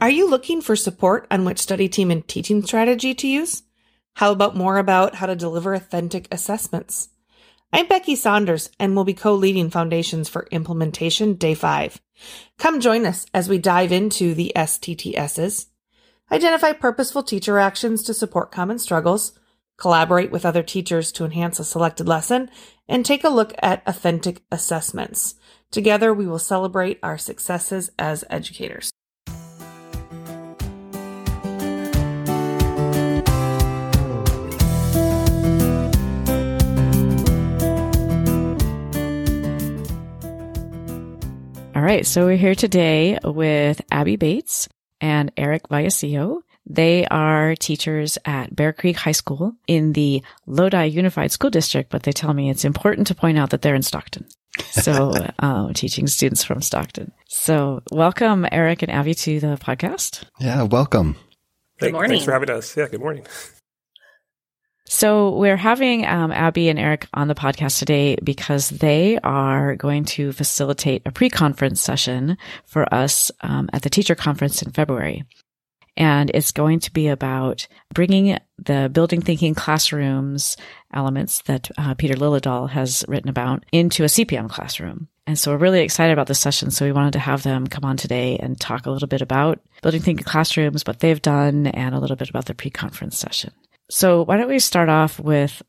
Are 0.00 0.10
you 0.10 0.30
looking 0.30 0.60
for 0.60 0.76
support 0.76 1.26
on 1.28 1.44
which 1.44 1.58
study 1.58 1.88
team 1.88 2.10
and 2.12 2.26
teaching 2.28 2.62
strategy 2.62 3.14
to 3.14 3.26
use? 3.26 3.64
How 4.14 4.30
about 4.30 4.56
more 4.56 4.78
about 4.78 5.16
how 5.16 5.26
to 5.26 5.34
deliver 5.34 5.74
authentic 5.74 6.28
assessments? 6.32 7.08
I'm 7.70 7.86
Becky 7.86 8.16
Saunders 8.16 8.70
and 8.80 8.96
will 8.96 9.04
be 9.04 9.12
co-leading 9.12 9.68
Foundations 9.68 10.26
for 10.28 10.48
Implementation 10.50 11.34
Day 11.34 11.54
5. 11.54 12.00
Come 12.58 12.80
join 12.80 13.04
us 13.04 13.26
as 13.34 13.46
we 13.46 13.58
dive 13.58 13.92
into 13.92 14.32
the 14.32 14.52
STTSs, 14.56 15.66
identify 16.32 16.72
purposeful 16.72 17.22
teacher 17.22 17.58
actions 17.58 18.02
to 18.04 18.14
support 18.14 18.50
common 18.50 18.78
struggles, 18.78 19.38
collaborate 19.76 20.30
with 20.30 20.46
other 20.46 20.62
teachers 20.62 21.12
to 21.12 21.26
enhance 21.26 21.60
a 21.60 21.64
selected 21.64 22.08
lesson, 22.08 22.50
and 22.88 23.04
take 23.04 23.22
a 23.22 23.28
look 23.28 23.52
at 23.58 23.82
authentic 23.86 24.42
assessments. 24.50 25.34
Together, 25.70 26.14
we 26.14 26.26
will 26.26 26.38
celebrate 26.38 26.98
our 27.02 27.18
successes 27.18 27.90
as 27.98 28.24
educators. 28.30 28.90
All 41.78 41.84
right, 41.84 42.04
so 42.04 42.26
we're 42.26 42.36
here 42.36 42.56
today 42.56 43.20
with 43.22 43.80
Abby 43.92 44.16
Bates 44.16 44.68
and 45.00 45.30
Eric 45.36 45.68
Vallecillo. 45.68 46.40
They 46.66 47.06
are 47.06 47.54
teachers 47.54 48.18
at 48.24 48.52
Bear 48.56 48.72
Creek 48.72 48.96
High 48.96 49.12
School 49.12 49.52
in 49.68 49.92
the 49.92 50.24
Lodi 50.44 50.86
Unified 50.86 51.30
School 51.30 51.50
District, 51.50 51.88
but 51.88 52.02
they 52.02 52.10
tell 52.10 52.34
me 52.34 52.50
it's 52.50 52.64
important 52.64 53.06
to 53.06 53.14
point 53.14 53.38
out 53.38 53.50
that 53.50 53.62
they're 53.62 53.76
in 53.76 53.82
Stockton. 53.82 54.26
So, 54.72 55.14
um, 55.38 55.72
teaching 55.72 56.08
students 56.08 56.42
from 56.42 56.62
Stockton. 56.62 57.12
So, 57.28 57.80
welcome, 57.92 58.44
Eric 58.50 58.82
and 58.82 58.90
Abby, 58.90 59.14
to 59.14 59.38
the 59.38 59.56
podcast. 59.56 60.24
Yeah, 60.40 60.64
welcome. 60.64 61.14
Good 61.78 61.92
morning. 61.92 62.10
Thanks 62.10 62.24
for 62.24 62.32
having 62.32 62.50
us. 62.50 62.76
Yeah, 62.76 62.88
good 62.88 62.98
morning. 62.98 63.24
So 64.90 65.36
we're 65.36 65.58
having 65.58 66.06
um, 66.06 66.32
Abby 66.32 66.70
and 66.70 66.78
Eric 66.78 67.08
on 67.12 67.28
the 67.28 67.34
podcast 67.34 67.78
today 67.78 68.16
because 68.24 68.70
they 68.70 69.18
are 69.22 69.76
going 69.76 70.06
to 70.06 70.32
facilitate 70.32 71.02
a 71.04 71.12
pre-conference 71.12 71.82
session 71.82 72.38
for 72.64 72.92
us 72.92 73.30
um, 73.42 73.68
at 73.74 73.82
the 73.82 73.90
teacher 73.90 74.14
conference 74.14 74.62
in 74.62 74.72
February. 74.72 75.24
And 75.98 76.30
it's 76.32 76.52
going 76.52 76.80
to 76.80 76.92
be 76.92 77.08
about 77.08 77.68
bringing 77.92 78.38
the 78.56 78.88
building 78.90 79.20
thinking 79.20 79.54
classrooms 79.54 80.56
elements 80.94 81.42
that 81.42 81.70
uh, 81.76 81.92
Peter 81.92 82.14
Liljedahl 82.14 82.70
has 82.70 83.04
written 83.08 83.28
about 83.28 83.64
into 83.72 84.04
a 84.04 84.08
CPM 84.08 84.48
classroom. 84.48 85.08
And 85.26 85.38
so 85.38 85.50
we're 85.50 85.58
really 85.58 85.80
excited 85.80 86.14
about 86.14 86.28
this 86.28 86.40
session. 86.40 86.70
So 86.70 86.86
we 86.86 86.92
wanted 86.92 87.12
to 87.12 87.18
have 87.18 87.42
them 87.42 87.66
come 87.66 87.84
on 87.84 87.98
today 87.98 88.38
and 88.38 88.58
talk 88.58 88.86
a 88.86 88.90
little 88.90 89.08
bit 89.08 89.20
about 89.20 89.60
building 89.82 90.00
thinking 90.00 90.24
classrooms, 90.24 90.86
what 90.86 91.00
they've 91.00 91.20
done, 91.20 91.66
and 91.66 91.94
a 91.94 91.98
little 91.98 92.16
bit 92.16 92.30
about 92.30 92.46
the 92.46 92.54
pre-conference 92.54 93.18
session. 93.18 93.52
So 93.90 94.24
why 94.24 94.36
don't 94.36 94.48
we 94.48 94.58
start 94.58 94.88
off 94.88 95.18
with 95.18 95.62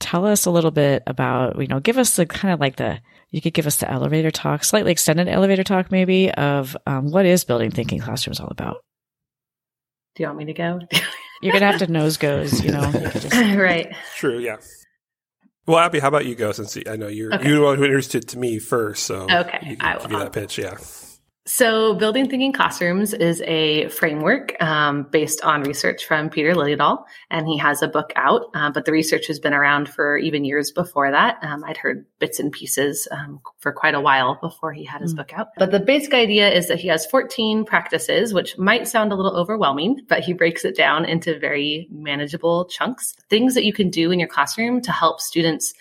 tell 0.00 0.26
us 0.26 0.46
a 0.46 0.50
little 0.50 0.70
bit 0.70 1.02
about, 1.06 1.60
you 1.60 1.68
know, 1.68 1.80
give 1.80 1.98
us 1.98 2.16
the 2.16 2.26
kind 2.26 2.52
of 2.52 2.60
like 2.60 2.76
the, 2.76 3.00
you 3.30 3.40
could 3.40 3.54
give 3.54 3.66
us 3.66 3.76
the 3.76 3.90
elevator 3.90 4.30
talk, 4.30 4.64
slightly 4.64 4.92
extended 4.92 5.28
elevator 5.28 5.64
talk 5.64 5.90
maybe 5.90 6.30
of 6.30 6.76
um, 6.86 7.10
what 7.10 7.26
is 7.26 7.44
building 7.44 7.70
thinking 7.70 8.00
classrooms 8.00 8.40
all 8.40 8.48
about? 8.48 8.78
Do 10.14 10.22
you 10.22 10.28
want 10.28 10.38
me 10.38 10.44
to 10.46 10.52
go? 10.52 10.80
You're 11.42 11.52
going 11.52 11.62
to 11.62 11.66
have 11.66 11.78
to 11.78 11.90
nose 11.90 12.16
goes, 12.16 12.62
you 12.62 12.70
know. 12.70 12.86
You 12.86 13.10
just... 13.10 13.32
right. 13.56 13.94
True, 14.16 14.38
yeah. 14.38 14.56
Well, 15.66 15.78
Abby, 15.78 15.98
how 15.98 16.08
about 16.08 16.26
you 16.26 16.34
go 16.34 16.52
since 16.52 16.76
I 16.86 16.96
know 16.96 17.08
you're 17.08 17.34
okay. 17.34 17.48
you're 17.48 17.58
the 17.58 17.64
one 17.64 17.78
who 17.78 17.84
introduced 17.84 18.14
it 18.14 18.28
to 18.28 18.38
me 18.38 18.58
first, 18.58 19.04
so 19.04 19.26
okay, 19.30 19.58
you 19.62 19.76
I 19.80 19.96
will. 19.96 20.02
give 20.02 20.10
you 20.12 20.18
that 20.18 20.32
pitch, 20.32 20.58
yeah. 20.58 20.76
So, 21.46 21.92
Building 21.94 22.26
Thinking 22.26 22.54
Classrooms 22.54 23.12
is 23.12 23.42
a 23.42 23.88
framework 23.88 24.60
um, 24.62 25.02
based 25.10 25.42
on 25.42 25.62
research 25.62 26.06
from 26.06 26.30
Peter 26.30 26.54
Liljedahl, 26.54 27.04
and 27.30 27.46
he 27.46 27.58
has 27.58 27.82
a 27.82 27.88
book 27.88 28.14
out. 28.16 28.46
Uh, 28.54 28.70
but 28.70 28.86
the 28.86 28.92
research 28.92 29.26
has 29.26 29.38
been 29.38 29.52
around 29.52 29.90
for 29.90 30.16
even 30.16 30.46
years 30.46 30.70
before 30.70 31.10
that. 31.10 31.36
Um, 31.42 31.62
I'd 31.64 31.76
heard 31.76 32.06
bits 32.18 32.40
and 32.40 32.50
pieces 32.50 33.06
um, 33.10 33.40
for 33.58 33.72
quite 33.72 33.94
a 33.94 34.00
while 34.00 34.38
before 34.40 34.72
he 34.72 34.84
had 34.84 35.02
his 35.02 35.12
mm. 35.12 35.18
book 35.18 35.34
out. 35.34 35.48
But 35.58 35.70
the 35.70 35.80
basic 35.80 36.14
idea 36.14 36.50
is 36.50 36.68
that 36.68 36.80
he 36.80 36.88
has 36.88 37.04
14 37.04 37.66
practices, 37.66 38.32
which 38.32 38.56
might 38.56 38.88
sound 38.88 39.12
a 39.12 39.14
little 39.14 39.36
overwhelming, 39.36 40.00
but 40.08 40.20
he 40.20 40.32
breaks 40.32 40.64
it 40.64 40.74
down 40.74 41.04
into 41.04 41.38
very 41.38 41.88
manageable 41.90 42.64
chunks. 42.70 43.12
Things 43.28 43.54
that 43.54 43.66
you 43.66 43.74
can 43.74 43.90
do 43.90 44.10
in 44.10 44.18
your 44.18 44.28
classroom 44.28 44.80
to 44.80 44.92
help 44.92 45.20
students 45.20 45.74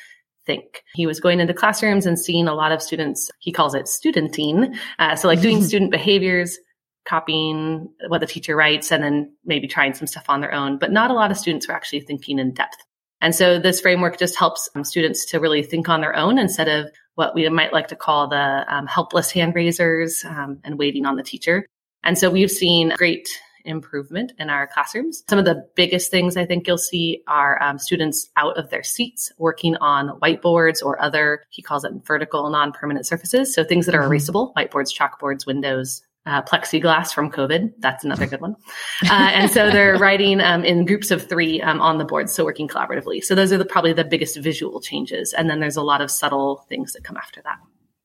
think. 0.45 0.83
He 0.95 1.05
was 1.05 1.19
going 1.19 1.39
into 1.39 1.53
classrooms 1.53 2.05
and 2.05 2.19
seeing 2.19 2.47
a 2.47 2.53
lot 2.53 2.71
of 2.71 2.81
students, 2.81 3.31
he 3.39 3.51
calls 3.51 3.75
it 3.75 3.87
studenting. 3.87 4.75
Uh, 4.99 5.15
so 5.15 5.27
like 5.27 5.41
doing 5.41 5.63
student 5.63 5.91
behaviors, 5.91 6.57
copying 7.05 7.89
what 8.07 8.21
the 8.21 8.27
teacher 8.27 8.55
writes, 8.55 8.91
and 8.91 9.03
then 9.03 9.33
maybe 9.45 9.67
trying 9.67 9.93
some 9.93 10.07
stuff 10.07 10.25
on 10.29 10.41
their 10.41 10.53
own. 10.53 10.77
But 10.77 10.91
not 10.91 11.11
a 11.11 11.13
lot 11.13 11.31
of 11.31 11.37
students 11.37 11.67
were 11.67 11.73
actually 11.73 12.01
thinking 12.01 12.39
in 12.39 12.53
depth. 12.53 12.77
And 13.21 13.33
so 13.33 13.57
this 13.57 13.79
framework 13.79 14.19
just 14.19 14.37
helps 14.37 14.69
um, 14.75 14.83
students 14.83 15.25
to 15.27 15.39
really 15.39 15.63
think 15.63 15.87
on 15.87 16.01
their 16.01 16.15
own 16.15 16.37
instead 16.37 16.67
of 16.67 16.91
what 17.15 17.33
we 17.33 17.47
might 17.47 17.71
like 17.71 17.87
to 17.87 17.95
call 17.95 18.27
the 18.27 18.65
um, 18.67 18.85
helpless 18.85 19.31
hand 19.31 19.55
raisers 19.55 20.25
um, 20.25 20.59
and 20.63 20.77
waiting 20.77 21.05
on 21.05 21.15
the 21.15 21.23
teacher. 21.23 21.65
And 22.03 22.17
so 22.17 22.29
we've 22.29 22.51
seen 22.51 22.93
great 22.97 23.29
improvement 23.65 24.33
in 24.39 24.49
our 24.49 24.67
classrooms. 24.67 25.23
Some 25.29 25.39
of 25.39 25.45
the 25.45 25.67
biggest 25.75 26.11
things 26.11 26.37
I 26.37 26.45
think 26.45 26.67
you'll 26.67 26.77
see 26.77 27.23
are 27.27 27.61
um, 27.61 27.77
students 27.79 28.29
out 28.37 28.57
of 28.57 28.69
their 28.69 28.83
seats 28.83 29.31
working 29.37 29.75
on 29.77 30.19
whiteboards 30.19 30.83
or 30.83 31.01
other, 31.01 31.43
he 31.49 31.61
calls 31.61 31.83
it 31.83 31.93
vertical 32.05 32.49
non-permanent 32.49 33.05
surfaces. 33.05 33.53
So 33.53 33.63
things 33.63 33.85
that 33.85 33.95
are 33.95 34.03
mm-hmm. 34.03 34.11
erasable, 34.11 34.53
whiteboards, 34.55 34.95
chalkboards, 34.95 35.45
windows, 35.45 36.03
uh, 36.25 36.41
plexiglass 36.41 37.13
from 37.13 37.29
COVID. 37.29 37.73
That's 37.79 38.03
another 38.03 38.25
good 38.25 38.41
one. 38.41 38.55
Uh, 39.03 39.13
and 39.13 39.51
so 39.51 39.69
they're 39.69 39.97
writing 39.99 40.39
um, 40.39 40.63
in 40.63 40.85
groups 40.85 41.11
of 41.11 41.27
three 41.27 41.61
um, 41.61 41.81
on 41.81 41.97
the 41.97 42.05
board, 42.05 42.29
so 42.29 42.45
working 42.45 42.67
collaboratively. 42.67 43.23
So 43.23 43.35
those 43.35 43.51
are 43.51 43.57
the, 43.57 43.65
probably 43.65 43.93
the 43.93 44.05
biggest 44.05 44.37
visual 44.37 44.79
changes. 44.79 45.33
And 45.33 45.49
then 45.49 45.59
there's 45.59 45.75
a 45.75 45.81
lot 45.81 46.01
of 46.01 46.09
subtle 46.09 46.65
things 46.69 46.93
that 46.93 47.03
come 47.03 47.17
after 47.17 47.41
that. 47.41 47.57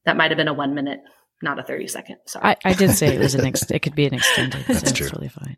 That 0.04 0.16
might 0.16 0.30
have 0.30 0.38
been 0.38 0.48
a 0.48 0.54
one 0.54 0.74
minute 0.74 1.00
not 1.42 1.58
a 1.58 1.62
30 1.62 1.86
second. 1.88 2.16
Sorry. 2.26 2.44
I, 2.44 2.56
I 2.64 2.72
did 2.74 2.90
say 2.92 3.14
it 3.14 3.18
was 3.20 3.34
an 3.34 3.46
ex- 3.46 3.62
it 3.70 3.80
could 3.80 3.94
be 3.94 4.06
an 4.06 4.14
extended. 4.14 4.64
That's 4.66 4.88
so 4.88 4.94
true. 4.94 5.06
It's 5.06 5.14
really 5.14 5.28
fine. 5.28 5.56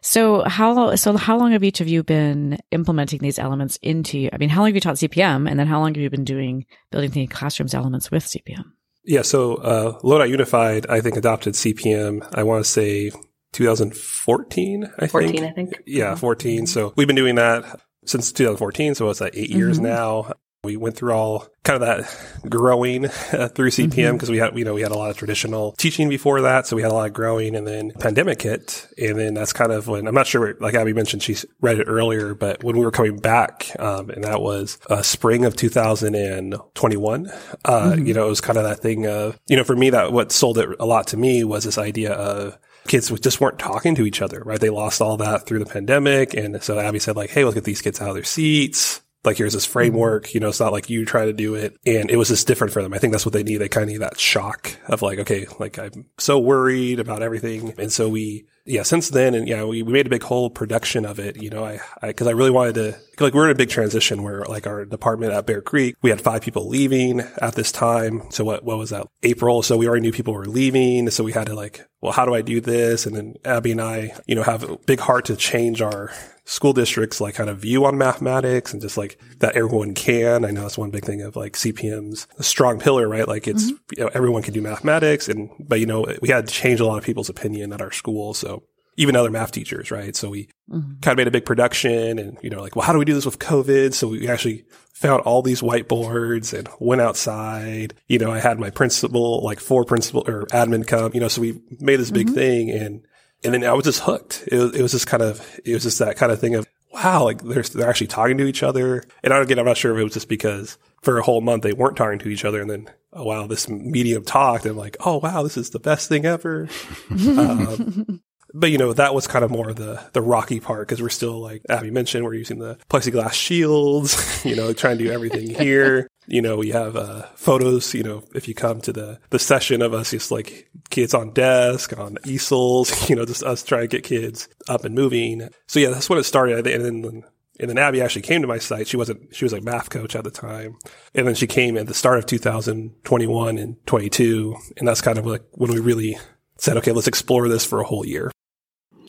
So 0.00 0.44
how 0.46 0.94
so 0.94 1.16
how 1.16 1.36
long 1.38 1.50
have 1.52 1.64
each 1.64 1.80
of 1.80 1.88
you 1.88 2.02
been 2.04 2.58
implementing 2.70 3.18
these 3.20 3.38
elements 3.38 3.78
into? 3.82 4.28
I 4.32 4.36
mean, 4.38 4.48
how 4.48 4.60
long 4.60 4.68
have 4.68 4.74
you 4.76 4.80
taught 4.80 4.94
CPM, 4.96 5.50
and 5.50 5.58
then 5.58 5.66
how 5.66 5.80
long 5.80 5.92
have 5.94 6.00
you 6.00 6.08
been 6.08 6.24
doing 6.24 6.66
building 6.92 7.10
the 7.10 7.26
classrooms 7.26 7.74
elements 7.74 8.10
with 8.10 8.24
CPM? 8.24 8.64
Yeah, 9.04 9.22
so 9.22 9.56
uh, 9.56 9.98
Lodi 10.04 10.30
Unified, 10.30 10.86
I 10.88 11.00
think, 11.00 11.16
adopted 11.16 11.54
CPM. 11.54 12.28
I 12.34 12.42
want 12.44 12.64
to 12.64 12.70
say 12.70 13.10
2014. 13.52 14.92
I 14.98 15.06
14, 15.06 15.30
think. 15.32 15.42
I 15.44 15.50
think. 15.52 15.82
Yeah, 15.86 16.14
14. 16.14 16.66
So 16.66 16.92
we've 16.96 17.06
been 17.06 17.16
doing 17.16 17.36
that 17.36 17.80
since 18.04 18.32
2014. 18.32 18.94
So 18.94 19.08
it's 19.10 19.20
like 19.20 19.36
8 19.36 19.50
years 19.50 19.78
Mhm. 19.78 19.82
now. 19.82 20.32
We 20.64 20.76
went 20.76 20.96
through 20.96 21.12
all 21.12 21.46
kind 21.62 21.80
of 21.80 21.86
that 21.86 22.50
growing 22.50 23.04
uh, 23.04 23.48
through 23.54 23.70
CPM 23.70 24.14
because 24.14 24.28
we 24.28 24.38
had, 24.38 24.58
you 24.58 24.64
know, 24.64 24.74
we 24.74 24.80
had 24.80 24.90
a 24.90 24.98
lot 24.98 25.08
of 25.08 25.16
traditional 25.16 25.70
teaching 25.78 26.08
before 26.08 26.40
that. 26.40 26.66
So 26.66 26.74
we 26.74 26.82
had 26.82 26.90
a 26.90 26.94
lot 26.94 27.06
of 27.06 27.12
growing 27.12 27.54
and 27.54 27.64
then 27.64 27.92
pandemic 27.92 28.42
hit. 28.42 28.88
And 28.98 29.16
then 29.16 29.34
that's 29.34 29.52
kind 29.52 29.70
of 29.70 29.86
when 29.86 30.08
I'm 30.08 30.16
not 30.16 30.26
sure, 30.26 30.56
like 30.58 30.74
Abby 30.74 30.92
mentioned, 30.92 31.22
she 31.22 31.36
read 31.60 31.78
it 31.78 31.84
earlier, 31.84 32.34
but 32.34 32.64
when 32.64 32.76
we 32.76 32.84
were 32.84 32.90
coming 32.90 33.18
back, 33.18 33.70
um, 33.78 34.10
and 34.10 34.24
that 34.24 34.40
was 34.40 34.78
uh, 34.90 35.00
spring 35.00 35.44
of 35.44 35.54
2021, 35.54 37.32
uh, 37.64 37.96
you 37.96 38.14
know, 38.14 38.26
it 38.26 38.28
was 38.28 38.40
kind 38.40 38.58
of 38.58 38.64
that 38.64 38.80
thing 38.80 39.06
of, 39.06 39.38
you 39.46 39.56
know, 39.56 39.62
for 39.62 39.76
me, 39.76 39.90
that 39.90 40.12
what 40.12 40.32
sold 40.32 40.58
it 40.58 40.70
a 40.80 40.86
lot 40.86 41.06
to 41.08 41.16
me 41.16 41.44
was 41.44 41.62
this 41.62 41.78
idea 41.78 42.14
of, 42.14 42.58
kids 42.88 43.10
just 43.20 43.40
weren't 43.40 43.58
talking 43.58 43.94
to 43.94 44.06
each 44.06 44.22
other, 44.22 44.42
right? 44.44 44.60
They 44.60 44.70
lost 44.70 45.02
all 45.02 45.18
that 45.18 45.46
through 45.46 45.58
the 45.58 45.66
pandemic. 45.66 46.34
And 46.34 46.62
so 46.62 46.78
Abby 46.78 46.98
said 46.98 47.16
like, 47.16 47.28
Hey, 47.30 47.44
let's 47.44 47.54
get 47.54 47.64
these 47.64 47.82
kids 47.82 48.00
out 48.00 48.08
of 48.08 48.14
their 48.14 48.24
seats. 48.24 49.02
Like 49.24 49.36
here's 49.36 49.52
this 49.52 49.64
mm-hmm. 49.64 49.72
framework, 49.72 50.34
you 50.34 50.40
know, 50.40 50.48
it's 50.48 50.60
not 50.60 50.72
like 50.72 50.88
you 50.88 51.04
try 51.04 51.26
to 51.26 51.32
do 51.32 51.54
it. 51.54 51.76
And 51.84 52.10
it 52.10 52.16
was 52.16 52.28
just 52.28 52.46
different 52.46 52.72
for 52.72 52.82
them. 52.82 52.94
I 52.94 52.98
think 52.98 53.12
that's 53.12 53.26
what 53.26 53.32
they 53.32 53.42
need. 53.42 53.58
They 53.58 53.68
kind 53.68 53.84
of 53.84 53.90
need 53.90 53.98
that 53.98 54.18
shock 54.18 54.76
of 54.86 55.02
like, 55.02 55.18
okay, 55.20 55.46
like 55.58 55.78
I'm 55.78 56.06
so 56.18 56.38
worried 56.38 57.00
about 57.00 57.22
everything. 57.22 57.74
And 57.78 57.92
so 57.92 58.08
we, 58.08 58.46
yeah, 58.68 58.82
since 58.82 59.08
then, 59.08 59.34
and 59.34 59.48
yeah, 59.48 59.64
we, 59.64 59.82
we 59.82 59.92
made 59.92 60.06
a 60.06 60.10
big 60.10 60.22
whole 60.22 60.50
production 60.50 61.06
of 61.06 61.18
it. 61.18 61.42
You 61.42 61.48
know, 61.48 61.64
I, 61.64 61.80
I, 62.02 62.12
cause 62.12 62.26
I 62.26 62.32
really 62.32 62.50
wanted 62.50 62.74
to, 62.74 62.98
like, 63.18 63.32
we're 63.32 63.46
in 63.46 63.50
a 63.50 63.54
big 63.54 63.70
transition 63.70 64.22
where 64.22 64.44
like 64.44 64.66
our 64.66 64.84
department 64.84 65.32
at 65.32 65.46
Bear 65.46 65.62
Creek, 65.62 65.96
we 66.02 66.10
had 66.10 66.20
five 66.20 66.42
people 66.42 66.68
leaving 66.68 67.20
at 67.20 67.54
this 67.54 67.72
time. 67.72 68.30
So 68.30 68.44
what, 68.44 68.64
what 68.64 68.76
was 68.76 68.90
that? 68.90 69.08
April. 69.22 69.62
So 69.62 69.78
we 69.78 69.88
already 69.88 70.02
knew 70.02 70.12
people 70.12 70.34
were 70.34 70.44
leaving. 70.44 71.08
So 71.10 71.24
we 71.24 71.32
had 71.32 71.46
to 71.46 71.54
like, 71.54 71.88
well, 72.00 72.12
how 72.12 72.26
do 72.26 72.34
I 72.34 72.42
do 72.42 72.60
this? 72.60 73.06
And 73.06 73.16
then 73.16 73.34
Abby 73.44 73.72
and 73.72 73.80
I, 73.80 74.12
you 74.26 74.34
know, 74.34 74.42
have 74.42 74.62
a 74.62 74.76
big 74.76 75.00
heart 75.00 75.24
to 75.26 75.36
change 75.36 75.80
our 75.80 76.12
school 76.48 76.72
districts 76.72 77.20
like 77.20 77.34
kind 77.34 77.50
of 77.50 77.58
view 77.58 77.84
on 77.84 77.98
mathematics 77.98 78.72
and 78.72 78.80
just 78.80 78.96
like 78.96 79.20
that 79.40 79.54
everyone 79.54 79.92
can. 79.92 80.46
I 80.46 80.50
know 80.50 80.62
that's 80.62 80.78
one 80.78 80.90
big 80.90 81.04
thing 81.04 81.20
of 81.20 81.36
like 81.36 81.52
CPM's 81.52 82.26
a 82.38 82.42
strong 82.42 82.80
pillar, 82.80 83.06
right? 83.06 83.28
Like 83.28 83.46
it's, 83.46 83.66
mm-hmm. 83.66 83.98
you 83.98 84.04
know, 84.04 84.10
everyone 84.14 84.42
can 84.42 84.54
do 84.54 84.62
mathematics 84.62 85.28
and, 85.28 85.50
but 85.60 85.78
you 85.78 85.84
know, 85.84 86.06
we 86.22 86.30
had 86.30 86.46
to 86.46 86.52
change 86.52 86.80
a 86.80 86.86
lot 86.86 86.96
of 86.96 87.04
people's 87.04 87.28
opinion 87.28 87.72
at 87.74 87.82
our 87.82 87.92
school. 87.92 88.32
So 88.32 88.57
even 88.98 89.16
other 89.16 89.30
math 89.30 89.52
teachers, 89.52 89.90
right? 89.90 90.14
So 90.16 90.28
we 90.28 90.48
Mhm. 90.70 91.00
kind 91.00 91.12
of 91.12 91.16
made 91.16 91.28
a 91.28 91.30
big 91.30 91.46
production 91.46 92.18
and, 92.18 92.36
you 92.42 92.50
know, 92.50 92.60
like, 92.60 92.76
well, 92.76 92.84
how 92.84 92.92
do 92.92 92.98
we 92.98 93.04
do 93.04 93.14
this 93.14 93.24
with 93.24 93.38
COVID? 93.38 93.94
So 93.94 94.08
we 94.08 94.28
actually 94.28 94.64
found 94.92 95.22
all 95.22 95.40
these 95.40 95.62
whiteboards 95.62 96.52
and 96.52 96.68
went 96.80 97.00
outside. 97.00 97.94
You 98.08 98.18
know, 98.18 98.30
I 98.32 98.40
had 98.40 98.58
my 98.58 98.70
principal, 98.70 99.40
like 99.42 99.60
four 99.60 99.84
principal 99.84 100.24
or 100.26 100.46
admin 100.46 100.86
come, 100.86 101.12
you 101.14 101.20
know, 101.20 101.28
so 101.28 101.40
we 101.40 101.60
made 101.80 102.00
this 102.00 102.10
big 102.10 102.28
thing 102.30 102.70
and, 102.70 103.00
and 103.44 103.54
then 103.54 103.64
I 103.64 103.72
was 103.72 103.84
just 103.84 104.00
hooked. 104.00 104.44
It 104.50 104.58
was, 104.58 104.74
it 104.74 104.82
was 104.82 104.92
just 104.92 105.06
kind 105.06 105.22
of, 105.22 105.40
it 105.64 105.72
was 105.74 105.84
just 105.84 106.00
that 106.00 106.16
kind 106.16 106.32
of 106.32 106.40
thing 106.40 106.56
of, 106.56 106.66
wow, 106.92 107.22
like 107.22 107.40
they're, 107.42 107.62
they're 107.62 107.88
actually 107.88 108.08
talking 108.08 108.36
to 108.38 108.46
each 108.46 108.64
other. 108.64 109.04
And 109.22 109.32
I 109.32 109.38
again, 109.40 109.60
I'm 109.60 109.64
not 109.66 109.76
sure 109.76 109.92
if 109.94 110.00
it 110.00 110.04
was 110.04 110.12
just 110.14 110.28
because 110.28 110.76
for 111.02 111.18
a 111.18 111.22
whole 111.22 111.40
month 111.40 111.62
they 111.62 111.72
weren't 111.72 111.96
talking 111.96 112.18
to 112.18 112.28
each 112.28 112.44
other 112.44 112.60
and 112.60 112.68
then, 112.68 112.90
oh 113.12 113.24
wow, 113.24 113.46
this 113.46 113.68
medium 113.68 114.24
talked 114.24 114.64
and 114.64 114.72
I'm 114.72 114.76
like, 114.76 114.96
oh 115.06 115.18
wow, 115.18 115.44
this 115.44 115.56
is 115.56 115.70
the 115.70 115.78
best 115.78 116.08
thing 116.08 116.26
ever. 116.26 116.68
um, 117.38 118.20
but 118.58 118.70
you 118.70 118.78
know 118.78 118.92
that 118.92 119.14
was 119.14 119.26
kind 119.26 119.44
of 119.44 119.50
more 119.50 119.72
the 119.72 120.02
the 120.12 120.22
rocky 120.22 120.60
part 120.60 120.86
because 120.86 121.00
we're 121.00 121.08
still 121.08 121.38
like 121.40 121.62
Abby 121.68 121.90
mentioned 121.90 122.24
we're 122.24 122.34
using 122.34 122.58
the 122.58 122.76
plexiglass 122.90 123.32
shields, 123.32 124.44
you 124.44 124.56
know, 124.56 124.72
trying 124.72 124.98
to 124.98 125.04
do 125.04 125.10
everything 125.10 125.48
here. 125.54 126.08
You 126.26 126.42
know, 126.42 126.56
we 126.56 126.70
have 126.70 126.96
uh, 126.96 127.22
photos. 127.36 127.94
You 127.94 128.02
know, 128.02 128.24
if 128.34 128.48
you 128.48 128.54
come 128.54 128.80
to 128.82 128.92
the 128.92 129.20
the 129.30 129.38
session 129.38 129.80
of 129.80 129.94
us, 129.94 130.10
just 130.10 130.30
like 130.30 130.68
kids 130.90 131.14
on 131.14 131.32
desk 131.32 131.96
on 131.96 132.18
easels, 132.26 133.08
you 133.10 133.16
know, 133.16 133.24
just 133.24 133.42
us 133.42 133.62
trying 133.62 133.82
to 133.82 133.88
get 133.88 134.04
kids 134.04 134.48
up 134.68 134.84
and 134.84 134.94
moving. 134.94 135.48
So 135.66 135.80
yeah, 135.80 135.90
that's 135.90 136.10
when 136.10 136.18
it 136.18 136.24
started. 136.24 136.66
And 136.66 136.84
then 136.84 137.24
and 137.60 137.68
then 137.68 137.78
Abby 137.78 138.00
actually 138.00 138.22
came 138.22 138.42
to 138.42 138.48
my 138.48 138.58
site. 138.58 138.86
She 138.86 138.96
wasn't, 138.96 139.34
she 139.34 139.44
was 139.44 139.52
like 139.52 139.64
math 139.64 139.90
coach 139.90 140.14
at 140.14 140.22
the 140.22 140.30
time. 140.30 140.76
And 141.12 141.26
then 141.26 141.34
she 141.34 141.48
came 141.48 141.76
at 141.76 141.88
the 141.88 141.94
start 141.94 142.18
of 142.18 142.26
2021 142.26 143.58
and 143.58 143.86
22. 143.86 144.56
And 144.76 144.86
that's 144.86 145.00
kind 145.00 145.18
of 145.18 145.26
like 145.26 145.42
when 145.52 145.72
we 145.72 145.80
really 145.80 146.16
said, 146.58 146.76
okay, 146.76 146.92
let's 146.92 147.08
explore 147.08 147.48
this 147.48 147.64
for 147.64 147.80
a 147.80 147.84
whole 147.84 148.06
year. 148.06 148.30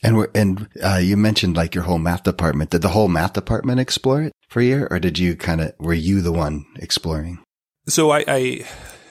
And 0.02 0.16
we're, 0.16 0.28
and 0.34 0.68
uh, 0.82 1.00
you 1.02 1.16
mentioned 1.16 1.56
like 1.56 1.74
your 1.74 1.84
whole 1.84 1.98
math 1.98 2.22
department. 2.22 2.70
Did 2.70 2.82
the 2.82 2.88
whole 2.88 3.08
math 3.08 3.34
department 3.34 3.80
explore 3.80 4.22
it 4.22 4.32
for 4.48 4.60
a 4.60 4.64
year, 4.64 4.88
or 4.90 4.98
did 4.98 5.18
you 5.18 5.36
kind 5.36 5.60
of 5.60 5.72
were 5.78 5.94
you 5.94 6.22
the 6.22 6.32
one 6.32 6.64
exploring? 6.76 7.42
So 7.86 8.10
I, 8.10 8.24
I 8.26 8.66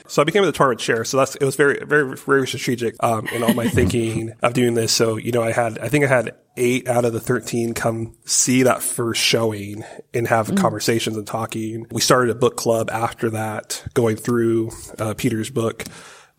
so 0.07 0.23
I 0.23 0.25
became 0.25 0.43
the 0.43 0.51
department 0.51 0.81
chair. 0.81 1.05
So 1.05 1.17
that's 1.17 1.35
it 1.35 1.43
was 1.45 1.55
very 1.55 1.83
very 1.85 2.15
very 2.15 2.47
strategic 2.47 2.95
um, 3.03 3.27
in 3.27 3.43
all 3.43 3.53
my 3.53 3.67
thinking 3.69 4.33
of 4.41 4.53
doing 4.53 4.73
this. 4.73 4.91
So 4.91 5.17
you 5.17 5.31
know 5.31 5.43
I 5.43 5.51
had 5.51 5.77
I 5.77 5.89
think 5.89 6.05
I 6.05 6.07
had 6.07 6.35
eight 6.57 6.87
out 6.87 7.05
of 7.05 7.13
the 7.13 7.19
thirteen 7.19 7.73
come 7.73 8.17
see 8.25 8.63
that 8.63 8.81
first 8.81 9.21
showing 9.21 9.83
and 10.13 10.27
have 10.27 10.55
conversations 10.55 11.15
and 11.15 11.27
talking. 11.27 11.85
We 11.91 12.01
started 12.01 12.31
a 12.31 12.35
book 12.35 12.57
club 12.57 12.89
after 12.89 13.29
that, 13.29 13.83
going 13.93 14.15
through 14.15 14.71
uh, 14.97 15.13
Peter's 15.13 15.49
book. 15.49 15.85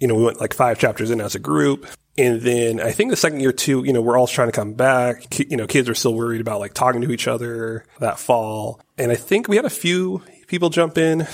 You 0.00 0.08
know, 0.08 0.14
we 0.14 0.24
went 0.24 0.40
like 0.40 0.54
five 0.54 0.78
chapters 0.78 1.10
in 1.10 1.20
as 1.20 1.34
a 1.34 1.38
group. 1.38 1.86
And 2.18 2.40
then 2.40 2.80
I 2.80 2.90
think 2.90 3.10
the 3.10 3.16
second 3.16 3.40
year 3.40 3.52
too, 3.52 3.84
you 3.84 3.92
know, 3.92 4.02
we're 4.02 4.18
all 4.18 4.26
trying 4.26 4.48
to 4.48 4.52
come 4.52 4.74
back. 4.74 5.38
You 5.38 5.56
know, 5.56 5.66
kids 5.66 5.88
are 5.88 5.94
still 5.94 6.14
worried 6.14 6.40
about 6.40 6.60
like 6.60 6.74
talking 6.74 7.00
to 7.02 7.10
each 7.12 7.28
other 7.28 7.84
that 8.00 8.18
fall. 8.18 8.80
And 8.98 9.12
I 9.12 9.14
think 9.14 9.48
we 9.48 9.56
had 9.56 9.64
a 9.64 9.70
few 9.70 10.22
people 10.46 10.70
jump 10.70 10.98
in. 10.98 11.26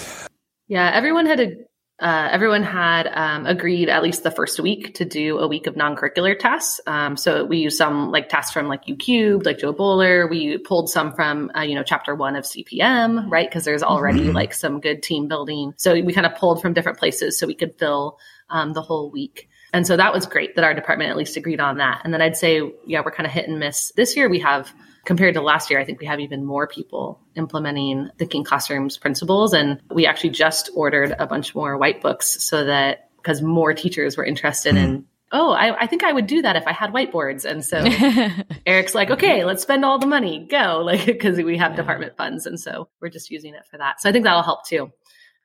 Yeah, 0.69 0.91
everyone 0.93 1.27
had 1.27 1.41
a 1.41 1.57
uh, 1.99 2.29
everyone 2.31 2.63
had 2.63 3.07
um, 3.07 3.47
agreed 3.47 3.89
at 3.89 4.03
least 4.03 4.23
the 4.23 4.31
first 4.31 4.61
week 4.61 4.95
to 4.95 5.07
do 5.07 5.39
a 5.39 5.49
week 5.49 5.67
of 5.67 5.77
non-curricular 5.77 6.39
tasks. 6.39 6.79
Um, 6.87 7.17
so 7.17 7.47
we 7.47 7.57
used 7.57 7.79
some 7.79 8.11
like 8.11 8.29
tasks 8.29 8.53
from 8.53 8.69
like 8.69 8.85
YouCubed, 8.85 9.47
like 9.47 9.59
Jo 9.59 9.73
Boaler. 9.73 10.27
We 10.27 10.59
pulled 10.59 10.91
some 10.91 11.15
from 11.15 11.51
uh, 11.57 11.63
you 11.63 11.75
know 11.75 11.83
chapter 11.83 12.15
one 12.15 12.37
of 12.37 12.45
CPM, 12.45 13.31
right? 13.31 13.49
Because 13.49 13.65
there's 13.65 13.83
already 13.83 14.31
like 14.31 14.53
some 14.53 14.81
good 14.81 15.03
team 15.03 15.27
building. 15.27 15.73
So 15.79 15.95
we 15.95 16.13
kind 16.13 16.27
of 16.27 16.35
pulled 16.35 16.61
from 16.61 16.75
different 16.75 16.99
places 16.99 17.39
so 17.39 17.47
we 17.47 17.55
could 17.55 17.79
fill 17.79 18.19
um, 18.51 18.73
the 18.73 18.83
whole 18.83 19.11
week. 19.11 19.49
And 19.73 19.87
so 19.87 19.97
that 19.97 20.13
was 20.13 20.27
great 20.27 20.55
that 20.55 20.65
our 20.65 20.75
department 20.75 21.11
at 21.11 21.17
least 21.17 21.37
agreed 21.37 21.61
on 21.61 21.79
that. 21.79 22.03
And 22.05 22.15
then 22.15 22.23
I'd 22.23 22.37
say, 22.37 22.63
yeah, 22.87 23.03
we're 23.05 23.11
kind 23.11 23.27
of 23.27 23.33
hit 23.33 23.49
and 23.49 23.59
miss. 23.59 23.93
This 23.97 24.17
year 24.17 24.29
we 24.29 24.41
have 24.41 24.73
compared 25.05 25.35
to 25.35 25.41
last 25.41 25.71
year, 25.71 25.81
I 25.81 25.85
think 25.85 26.01
we 26.01 26.07
have 26.07 26.21
even 26.21 26.45
more 26.45 26.67
people 26.67 27.21
implementing 27.37 28.11
thinking 28.19 28.45
classrooms 28.45 28.99
principles. 28.99 29.53
And 29.53 29.81
we 29.91 30.07
actually 30.07 30.31
just 30.31 30.71
ordered 30.75 31.15
a 31.19 31.27
bunch 31.27 31.55
more 31.55 31.79
white 31.79 32.03
books 32.03 32.43
so 32.43 32.65
that 32.65 33.11
because 33.17 33.43
more 33.43 33.73
teachers 33.75 34.17
were 34.17 34.25
interested 34.25 34.77
in, 34.77 35.07
oh, 35.33 35.51
I, 35.51 35.83
I 35.83 35.87
think 35.87 36.05
I 36.05 36.13
would 36.13 36.27
do 36.27 36.43
that 36.43 36.57
if 36.57 36.67
I 36.67 36.73
had 36.73 36.93
whiteboards. 36.93 37.45
And 37.45 37.65
so 37.65 37.85
Eric's 38.67 38.95
like, 38.95 39.11
okay, 39.11 39.45
let's 39.45 39.63
spend 39.63 39.85
all 39.85 39.99
the 39.99 40.07
money, 40.07 40.47
go, 40.49 40.81
like, 40.85 41.07
because 41.07 41.37
we 41.39 41.59
have 41.59 41.77
department 41.77 42.17
funds. 42.17 42.47
And 42.47 42.59
so 42.59 42.89
we're 43.01 43.09
just 43.09 43.31
using 43.31 43.55
it 43.55 43.67
for 43.71 43.79
that. 43.79 44.01
So 44.01 44.09
I 44.09 44.13
think 44.13 44.25
that'll 44.25 44.43
help 44.43 44.67
too. 44.67 44.91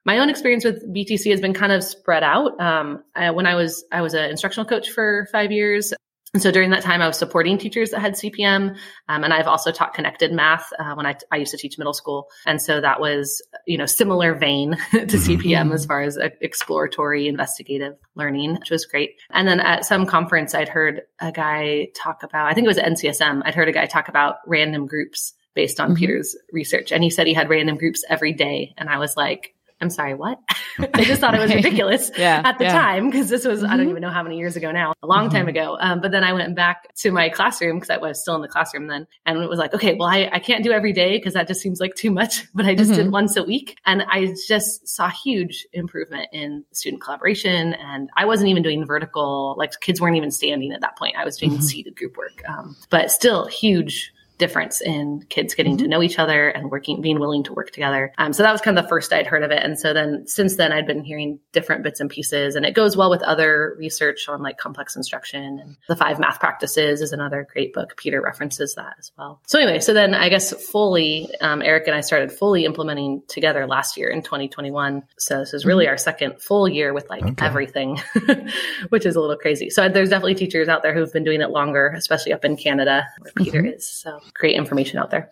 My 0.06 0.20
own 0.20 0.30
experience 0.30 0.66
with 0.66 0.88
BTC 0.92 1.30
has 1.32 1.42
been 1.42 1.54
kind 1.54 1.72
of 1.72 1.84
spread 1.84 2.24
out. 2.24 2.60
Um, 2.60 3.04
I, 3.16 3.32
when 3.32 3.46
I 3.46 3.56
was, 3.56 3.84
I 3.92 4.02
was 4.02 4.14
an 4.14 4.30
instructional 4.30 4.68
coach 4.68 4.90
for 4.90 5.28
five 5.32 5.52
years. 5.52 5.94
And 6.34 6.42
so 6.42 6.50
during 6.50 6.70
that 6.70 6.82
time, 6.82 7.02
I 7.02 7.08
was 7.08 7.18
supporting 7.18 7.58
teachers 7.58 7.90
that 7.90 8.00
had 8.00 8.14
CPM. 8.14 8.78
Um, 9.10 9.24
and 9.24 9.34
I've 9.34 9.48
also 9.48 9.72
taught 9.72 9.94
connected 9.94 10.32
math 10.32 10.72
uh, 10.80 10.94
when 10.96 11.06
I, 11.06 11.18
I 11.30 11.38
used 11.38 11.52
to 11.52 11.58
teach 11.58 11.78
middle 11.78 11.94
school. 11.94 12.30
And 12.46 12.62
so 12.62 12.80
that 12.80 13.02
was, 13.02 13.42
you 13.68 13.78
know, 13.78 13.86
similar 13.86 14.34
vein 14.34 14.78
to 14.92 15.06
CPM 15.06 15.74
as 15.74 15.86
far 15.86 16.02
as 16.02 16.18
uh, 16.18 16.30
exploratory 16.40 17.28
investigative 17.28 17.98
learning, 18.16 18.56
which 18.56 18.72
was 18.72 18.86
great. 18.86 19.20
And 19.30 19.46
then 19.46 19.60
at 19.60 19.84
some 19.84 20.06
conference, 20.06 20.56
I'd 20.56 20.70
heard 20.70 21.02
a 21.20 21.34
guy 21.34 21.90
talk 21.96 22.24
about, 22.24 22.48
I 22.48 22.54
think 22.54 22.64
it 22.64 22.70
was 22.70 22.78
NCSM, 22.78 23.42
I'd 23.44 23.56
heard 23.56 23.68
a 23.68 23.74
guy 23.74 23.86
talk 23.86 24.08
about 24.08 24.38
random 24.48 24.86
groups 24.86 25.34
based 25.54 25.82
on 25.82 25.96
Peter's 25.96 26.38
research. 26.54 26.94
And 26.94 27.04
he 27.04 27.10
said 27.10 27.28
he 27.28 27.34
had 27.34 27.50
random 27.50 27.76
groups 27.76 28.06
every 28.08 28.32
day. 28.32 28.74
And 28.78 28.88
I 28.88 29.00
was 29.00 29.18
like, 29.18 29.54
I'm 29.82 29.90
sorry, 29.90 30.14
what? 30.14 30.40
I 30.94 31.04
just 31.04 31.20
thought 31.20 31.34
it 31.34 31.40
was 31.40 31.52
ridiculous 31.56 32.12
Yeah, 32.18 32.42
at 32.46 32.58
the 32.60 32.66
yeah. 32.66 32.72
time 32.72 33.10
because 33.10 33.30
this 33.30 33.46
was, 33.46 33.64
I 33.64 33.68
Mhm. 33.74 33.78
don't 33.78 33.90
even 33.90 34.02
know 34.02 34.10
how 34.12 34.22
many 34.24 34.38
years 34.38 34.56
ago 34.56 34.72
now, 34.72 34.94
a 35.02 35.08
long 35.08 35.30
time 35.30 35.48
ago. 35.48 35.78
Um, 35.80 36.02
but 36.02 36.12
then 36.12 36.24
I 36.24 36.34
went 36.34 36.56
back 36.56 36.94
to 36.98 37.12
my 37.12 37.30
classroom 37.30 37.78
because 37.78 37.90
I 37.90 37.98
was 37.98 38.22
still 38.22 38.36
in 38.36 38.42
the 38.42 38.48
classroom 38.48 38.88
then. 38.88 39.08
And 39.26 39.40
it 39.40 39.50
was 39.50 39.58
like, 39.60 39.74
okay, 39.74 39.96
well, 39.96 40.08
I, 40.08 40.30
I 40.32 40.40
can't 40.40 40.64
do 40.64 40.72
every 40.72 40.94
day 40.94 41.18
because 41.18 41.34
that 41.34 41.48
just 41.48 41.62
seems 41.62 41.80
like 41.80 41.96
too 41.96 42.12
much, 42.12 42.46
but 42.54 42.66
I 42.66 42.76
just 42.76 42.94
did 42.94 43.08
Mhm. 43.08 43.12
once 43.12 43.36
a 43.36 43.44
week. 43.44 43.78
And 43.86 44.04
I 44.04 44.36
just 44.48 44.88
saw 44.88 45.10
huge 45.10 45.66
improvement 45.74 46.28
in 46.32 46.64
student 46.72 47.02
collaboration. 47.02 47.74
And 47.74 48.10
I 48.16 48.26
wasn't 48.26 48.50
even 48.50 48.62
doing 48.64 48.86
vertical, 48.86 49.56
like 49.58 49.72
kids 49.82 50.00
weren't 50.00 50.16
even 50.18 50.32
standing 50.32 50.72
at 50.74 50.82
that 50.82 50.96
point. 50.98 51.16
I 51.18 51.26
was 51.26 51.38
doing 51.38 51.54
Mhm. 51.54 51.64
seated 51.64 51.96
group 51.96 52.18
work. 52.18 52.42
Um, 52.48 52.76
but 52.92 53.10
still 53.12 53.48
huge 53.48 54.14
difference 54.42 54.82
in 54.82 55.24
kids 55.30 55.54
getting 55.54 55.78
mm-hmm. 55.78 55.84
to 55.84 55.88
know 55.88 56.02
each 56.04 56.20
other 56.20 56.50
and 56.50 56.70
working, 56.70 57.00
being 57.00 57.20
willing 57.20 57.44
to 57.44 57.54
work 57.54 57.72
together. 57.72 58.12
Um, 58.18 58.34
so 58.34 58.44
that 58.44 58.52
was 58.52 58.60
kind 58.60 58.78
of 58.78 58.84
the 58.84 58.90
first 58.90 59.14
I'd 59.14 59.28
heard 59.28 59.44
of 59.44 59.52
it. 59.52 59.64
And 59.64 59.80
so 59.80 59.94
then 59.94 60.28
since 60.28 60.58
then 60.58 60.74
I'd 60.74 60.88
been 60.88 61.04
hearing 61.04 61.40
different 61.54 61.84
bits 61.84 62.00
and 62.00 62.10
pieces 62.10 62.56
and 62.56 62.66
it 62.66 62.74
goes 62.74 62.98
well 62.98 63.10
with 63.10 63.22
other 63.22 63.76
research 63.78 64.28
on 64.28 64.42
like 64.42 64.58
complex 64.58 64.96
instruction 64.96 65.60
and 65.60 65.78
the 65.88 65.96
five 65.96 66.20
math 66.20 66.40
practices 66.40 67.02
is 67.02 67.14
another 67.14 67.48
great 67.54 67.72
book. 67.72 67.96
Peter 67.96 68.22
references 68.22 68.76
that 68.76 68.96
as 69.00 69.12
well. 69.18 69.40
So 69.48 69.60
anyway, 69.60 69.80
so 69.80 69.94
then 69.94 70.14
I 70.16 70.30
guess 70.30 70.52
fully, 70.70 71.30
um, 71.40 71.62
Eric 71.62 71.88
and 71.88 71.96
I 71.96 72.02
started 72.02 72.32
fully 72.32 72.66
implementing 72.66 73.22
together 73.28 73.68
last 73.68 73.96
year 73.96 74.10
in 74.10 74.24
2021. 74.24 75.04
So 75.18 75.40
this 75.40 75.54
is 75.54 75.66
really 75.66 75.86
mm-hmm. 75.86 75.92
our 75.92 75.98
second 75.98 76.42
full 76.42 76.68
year 76.68 76.94
with 76.94 77.10
like 77.10 77.24
okay. 77.24 77.46
everything, 77.46 78.02
which 78.90 79.06
is 79.06 79.16
a 79.16 79.22
little 79.22 79.38
crazy. 79.38 79.70
So 79.70 79.88
there's 79.88 80.10
definitely 80.10 80.36
teachers 80.36 80.68
out 80.68 80.82
there 80.82 80.96
who've 80.96 81.14
been 81.14 81.24
doing 81.24 81.42
it 81.42 81.52
longer, 81.52 81.94
especially 81.96 82.34
up 82.34 82.44
in 82.44 82.58
Canada 82.58 83.06
where 83.20 83.32
Peter 83.36 83.60
mm-hmm. 83.60 83.76
is. 83.76 83.88
So 83.88 84.20
great 84.34 84.56
information 84.56 85.00
out 85.00 85.12
there. 85.12 85.32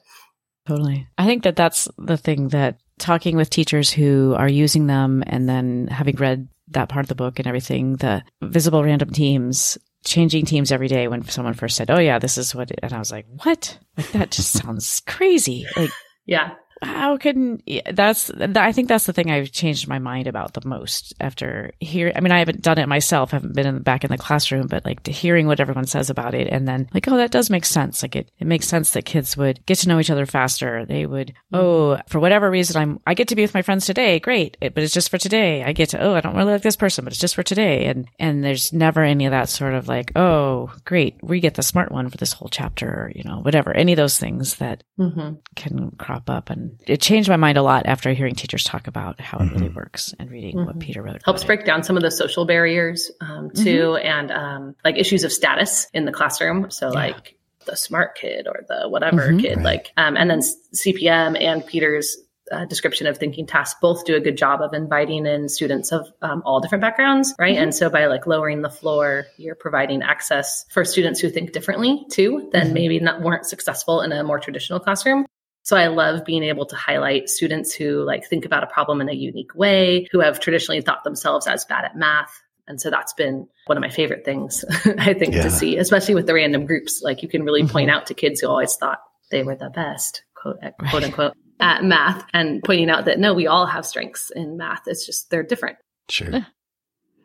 Totally. 0.68 1.08
I 1.18 1.26
think 1.26 1.44
that 1.44 1.56
that's 1.56 1.88
the 1.98 2.18
thing 2.18 2.50
that 2.50 2.80
talking 3.00 3.36
with 3.36 3.50
teachers 3.50 3.90
who 3.90 4.36
are 4.38 4.50
using 4.50 4.88
them 4.88 5.24
and 5.26 5.48
then 5.48 5.88
having 5.88 6.16
read 6.18 6.48
that 6.70 6.90
part 6.90 7.06
of 7.06 7.10
the 7.10 7.16
book 7.16 7.40
and 7.40 7.48
everything, 7.48 7.96
the 7.96 8.24
visible 8.42 8.84
random 8.84 9.10
teams, 9.10 9.78
changing 10.06 10.46
teams 10.46 10.72
every 10.72 10.88
day 10.88 11.08
when 11.08 11.28
someone 11.28 11.54
first 11.54 11.76
said, 11.76 11.90
Oh 11.90 12.00
yeah, 12.00 12.20
this 12.20 12.38
is 12.38 12.54
what, 12.54 12.72
and 12.84 12.94
I 12.94 13.00
was 13.00 13.12
like, 13.12 13.26
what? 13.44 13.80
Like 13.98 14.12
that 14.12 14.32
just 14.32 14.52
sounds 14.64 15.02
crazy. 15.08 15.66
Like, 15.76 15.92
yeah 16.26 16.52
how 16.82 17.18
can 17.18 17.62
that's 17.92 18.32
I 18.32 18.72
think 18.72 18.88
that's 18.88 19.06
the 19.06 19.14
thing 19.14 19.30
I've 19.30 19.52
changed 19.52 19.88
my 19.88 20.00
mind 20.00 20.28
about 20.28 20.54
the 20.54 20.68
most 20.68 21.14
after 21.20 21.72
hearing. 21.80 22.14
I 22.16 22.22
mean, 22.22 22.32
I 22.32 22.40
haven't 22.40 22.62
done 22.62 22.78
it 22.78 22.88
myself, 22.88 23.32
haven't 23.32 23.54
been 23.54 23.68
in 23.68 23.82
back 23.82 24.04
in 24.04 24.12
the 24.12 24.18
classroom, 24.18 24.68
but 24.68 24.86
like 24.86 25.06
hearing 25.06 25.48
what 25.48 25.60
everyone 25.60 25.88
says 25.88 26.10
about 26.10 26.34
it, 26.34 26.48
and 26.48 26.68
then 26.68 26.90
like, 26.94 27.08
oh, 27.08 27.18
that 27.18 27.32
does 27.32 27.50
make 27.50 27.66
sense. 27.66 28.02
Like 28.02 28.16
it, 28.16 28.32
it 28.40 28.48
makes 28.48 28.68
sense 28.68 28.92
that 28.92 29.06
kids 29.06 29.36
would 29.36 29.66
get 29.66 29.80
to 29.80 29.90
know 29.90 30.00
each 30.00 30.10
other 30.10 30.26
faster. 30.26 30.86
They 30.86 31.06
would, 31.06 31.34
oh, 31.52 32.00
for 32.08 32.20
whatever 32.20 32.50
reason, 32.50 32.82
I'm 32.82 33.00
I 33.06 33.14
get 33.14 33.28
to 33.30 33.36
be 33.36 33.42
with 33.42 33.54
my 33.54 33.62
friends 33.62 33.86
today, 33.86 34.20
great, 34.20 34.58
it, 34.62 34.74
but 34.74 34.84
it's 34.84 34.94
just 34.94 35.10
for 35.10 35.18
today. 35.18 35.64
I 35.64 35.74
get 35.74 35.90
to, 35.90 36.02
oh, 36.02 36.14
I 36.14 36.22
don't 36.22 36.36
really 36.36 36.54
like 36.54 36.62
this 36.62 36.78
person, 36.78 37.04
but 37.04 37.12
it's 37.12 37.22
just 37.22 37.36
for 37.36 37.44
today, 37.44 37.86
and 37.86 38.08
and 38.20 38.44
there's 38.44 38.72
never 38.72 39.04
any 39.04 39.26
of 39.26 39.32
that 39.32 39.50
sort 39.50 39.74
of 39.74 39.88
like, 39.88 40.14
oh, 40.16 40.72
great, 40.86 41.18
we 41.22 41.40
get 41.42 41.56
the 41.56 41.64
smart 41.64 41.92
one 41.92 42.10
for 42.10 42.18
this 42.18 42.34
whole 42.34 42.50
chapter, 42.50 42.88
or 42.88 43.12
you 43.14 43.24
know, 43.24 43.40
whatever. 43.42 43.76
Any 43.76 43.92
of 43.94 43.98
those 43.98 44.18
things 44.18 44.56
that 44.56 44.84
mm-hmm. 44.98 45.36
can 45.56 45.92
crop 45.98 46.30
up 46.30 46.50
and 46.50 46.69
it 46.88 47.02
changed 47.02 47.30
my 47.30 47.38
mind 47.38 47.58
a 47.58 47.62
lot 47.62 47.86
after 47.86 48.12
hearing 48.12 48.36
teachers 48.36 48.64
talk 48.64 48.88
about 48.88 49.20
how 49.20 49.38
mm-hmm. 49.38 49.48
it 49.48 49.54
really 49.54 49.68
mm-hmm. 49.68 49.78
works 49.78 50.14
and 50.20 50.30
reading 50.30 50.56
mm-hmm. 50.56 50.66
what 50.66 50.80
Peter 50.80 51.02
wrote. 51.02 51.22
Helps 51.24 51.44
break 51.44 51.66
down 51.66 51.84
some 51.84 51.98
of 51.98 52.04
the 52.04 52.12
social 52.12 52.46
barriers 52.46 53.12
um, 53.22 53.52
too, 53.52 53.90
mm-hmm. 53.92 54.08
and 54.08 54.32
um, 54.32 54.76
like 54.84 54.98
issues 54.98 55.24
of 55.24 55.32
status 55.32 55.88
in 55.94 56.06
the 56.06 56.12
classroom. 56.12 56.72
So 56.72 56.88
yeah. 56.88 56.94
like 56.94 57.38
the 57.66 57.76
smart 57.76 58.16
kid 58.16 58.48
or 58.48 58.64
the 58.68 58.90
whatever 58.90 59.30
mm-hmm. 59.30 59.40
kid, 59.40 59.58
right. 59.58 59.66
like, 59.66 59.94
um, 59.98 60.18
and 60.18 60.30
then 60.30 60.40
CPM 60.74 61.40
and 61.40 61.66
Peter's 61.66 62.18
uh, 62.52 62.66
description 62.66 63.08
of 63.08 63.18
thinking 63.18 63.46
tasks 63.46 63.80
both 63.82 64.06
do 64.06 64.16
a 64.16 64.20
good 64.20 64.38
job 64.38 64.62
of 64.62 64.74
inviting 64.74 65.26
in 65.26 65.50
students 65.50 65.92
of 65.92 66.08
um, 66.22 66.42
all 66.46 66.60
different 66.60 66.82
backgrounds, 66.82 67.34
right? 67.38 67.56
Mm-hmm. 67.56 67.64
And 67.64 67.76
so 67.76 67.90
by 67.90 68.08
like 68.08 68.26
lowering 68.26 68.62
the 68.62 68.70
floor, 68.70 69.28
you're 69.38 69.56
providing 69.56 70.02
access 70.02 70.66
for 70.70 70.84
students 70.84 71.20
who 71.20 71.30
think 71.30 71.52
differently 71.52 72.06
too 72.10 72.50
than 72.52 72.66
mm-hmm. 72.66 72.74
maybe 72.74 73.00
not 73.00 73.22
weren't 73.22 73.46
successful 73.46 74.02
in 74.02 74.12
a 74.12 74.24
more 74.24 74.40
traditional 74.40 74.80
classroom. 74.80 75.26
So 75.64 75.78
I 75.78 75.88
love 75.88 76.26
being 76.26 76.44
able 76.44 76.66
to 76.68 76.76
highlight 76.76 77.30
students 77.30 77.74
who 77.74 78.04
like 78.04 78.28
think 78.28 78.46
about 78.46 78.64
a 78.64 78.68
problem 78.68 79.02
in 79.02 79.10
a 79.10 79.14
unique 79.14 79.54
way, 79.56 80.08
who 80.12 80.20
have 80.20 80.40
traditionally 80.40 80.82
thought 80.82 81.04
themselves 81.04 81.48
as 81.48 81.66
bad 81.66 81.86
at 81.86 81.96
math. 81.96 82.32
And 82.68 82.80
so 82.80 82.90
that's 82.90 83.14
been 83.14 83.48
one 83.66 83.78
of 83.78 83.82
my 83.82 83.90
favorite 83.90 84.26
things, 84.26 84.64
I 84.86 85.14
think, 85.14 85.34
yeah. 85.34 85.44
to 85.44 85.52
see, 85.52 85.78
especially 85.78 86.16
with 86.16 86.28
the 86.28 86.34
random 86.34 86.66
groups. 86.66 87.02
Like 87.04 87.24
you 87.24 87.30
can 87.30 87.44
really 87.44 87.64
mm-hmm. 87.64 87.72
point 87.72 87.90
out 87.90 88.08
to 88.08 88.14
kids 88.14 88.40
who 88.40 88.48
always 88.48 88.76
thought 88.76 89.00
they 89.32 89.44
were 89.44 89.56
the 89.56 89.70
best, 89.70 90.24
quote, 90.36 90.58
quote 90.90 91.04
unquote, 91.04 91.34
at 91.60 91.84
math 91.84 92.26
and 92.34 92.64
pointing 92.64 92.90
out 92.90 93.06
that 93.06 93.20
no, 93.20 93.34
we 93.34 93.48
all 93.48 93.66
have 93.66 93.86
strengths 93.86 94.32
in 94.32 94.58
math. 94.58 94.84
It's 94.88 95.06
just 95.06 95.30
they're 95.30 95.44
different. 95.44 95.78
Sure. 96.10 96.46